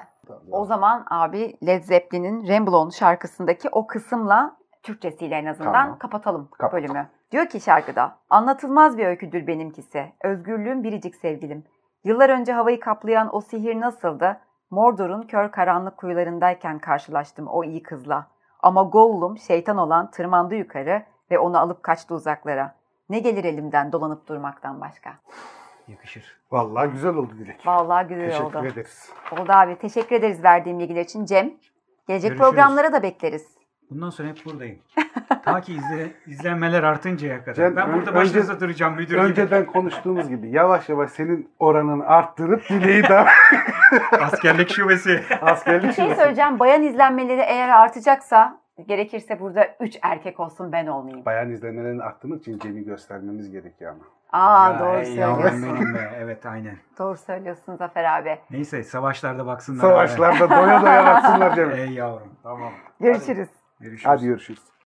O 0.52 0.66
zaman 0.66 1.06
abi 1.10 1.58
Led 1.66 1.84
Zeppelin'in 1.84 2.48
Ramble 2.48 2.76
On 2.76 2.90
şarkısındaki 2.90 3.70
o 3.72 3.88
kısımla 3.88 4.56
Türkçesiyle 4.84 5.36
en 5.36 5.46
azından 5.46 5.74
Tamam. 5.74 5.98
kapatalım 5.98 6.50
Kapat. 6.58 6.74
bölümü. 6.74 7.08
Diyor 7.32 7.46
ki 7.46 7.60
şarkıda 7.62 8.18
anlatılmaz 8.30 8.98
bir 8.98 9.06
öyküdür 9.06 9.48
benimkisi. 9.48 10.14
Özgürlüğüm 10.24 10.84
biricik 10.84 11.16
sevgilim. 11.16 11.64
Yıllar 12.04 12.30
önce 12.30 12.54
havayı 12.54 12.80
kaplayan 12.80 13.36
o 13.36 13.42
sihir 13.42 13.80
nasıldı? 13.80 14.38
Mordor'un 14.72 15.22
kör 15.22 15.52
karanlık 15.52 15.98
kuyularındayken 15.98 16.80
karşılaştım 16.80 17.48
o 17.48 17.64
iyi 17.64 17.84
kızla. 17.84 18.28
Ama 18.60 18.84
Gollum 18.84 19.38
şeytan 19.38 19.78
olan 19.78 20.12
tırmandı 20.12 20.56
yukarı 20.56 21.04
ve 21.32 21.40
onu 21.40 21.60
alıp 21.60 21.84
kaçtı 21.84 22.14
uzaklara. 22.16 22.76
Ne 23.10 23.20
gelir 23.20 23.44
elimden 23.44 23.92
dolanıp 23.92 24.28
durmaktan 24.28 24.82
başka. 24.82 25.14
Yakışır. 25.88 26.42
Vallahi 26.52 26.90
güzel 26.92 27.16
oldu 27.16 27.34
Dilek. 27.40 27.68
Vallahi 27.68 28.08
güzel 28.08 28.26
Teşekkür 28.30 28.46
oldu. 28.60 28.66
ederiz. 28.68 29.10
Oldu 29.32 29.52
abi. 29.52 29.76
Teşekkür 29.76 30.16
ederiz 30.16 30.44
verdiğim 30.44 30.80
bilgiler 30.80 31.02
için 31.02 31.26
Cem. 31.26 31.46
Gelecek 32.08 32.30
Görüşürüz. 32.32 32.38
programlara 32.50 32.94
da 32.94 33.04
bekleriz. 33.04 33.61
Bundan 33.92 34.10
sonra 34.10 34.28
hep 34.28 34.46
buradayım. 34.46 34.80
Ta 35.44 35.62
ki 35.62 35.74
izle, 35.74 36.12
izlenmeler 36.28 36.84
artıncaya 36.84 37.40
kadar. 37.40 37.54
Cem, 37.54 37.76
ben 37.76 37.94
burada 37.94 38.12
önce- 38.12 38.60
duracağım 38.60 38.94
müdür 38.96 39.08
gibi. 39.08 39.20
Önceden 39.20 39.66
konuştuğumuz 39.66 40.30
gibi 40.30 40.50
yavaş 40.52 40.90
yavaş 40.90 41.12
senin 41.12 41.50
oranını 41.60 42.06
arttırıp 42.08 42.70
Dilek'i 42.70 43.10
daha 43.10 43.28
Askerlik 44.22 44.70
şubesi. 44.70 45.24
askerlik 45.42 45.84
Bir 45.84 45.92
şey 45.94 46.06
şubesi- 46.06 46.16
söyleyeceğim. 46.18 46.60
Bayan 46.60 46.84
izlenmeleri 46.84 47.42
eğer 47.42 47.70
artacaksa 47.70 48.58
gerekirse 48.88 49.40
burada 49.40 49.68
3 49.80 49.98
erkek 50.02 50.40
olsun 50.40 50.72
ben 50.72 50.88
olmayayım. 50.88 51.26
Bayan 51.26 51.50
izlemelerini 51.50 52.04
arttırmak 52.04 52.40
için 52.42 52.60
Cem'i 52.60 52.84
göstermemiz 52.86 53.52
gerekiyor 53.52 53.92
ama. 53.92 54.04
Aa 54.34 54.70
Ya, 54.74 54.80
doğru 54.80 55.06
söylüyorsun. 55.06 55.98
Evet 56.18 56.46
aynen. 56.46 56.78
Doğru 57.00 57.18
söylüyorsun 57.18 57.76
Zafer 57.76 58.20
abi. 58.20 58.38
Neyse 58.52 58.84
savaşlarda 58.84 59.46
baksınlar. 59.46 59.82
Savaşlarda 59.82 60.50
doya 60.50 60.82
doya 60.82 61.06
baksınlar 61.06 61.56
Cem'e. 61.56 61.82
Ey 61.82 61.90
yavrum. 61.90 62.28
Tamam. 62.44 62.72
Görüşürüz. 63.00 63.50
Görüşürüz. 63.82 64.06
Hadi 64.06 64.26
görüşürüz. 64.26 64.72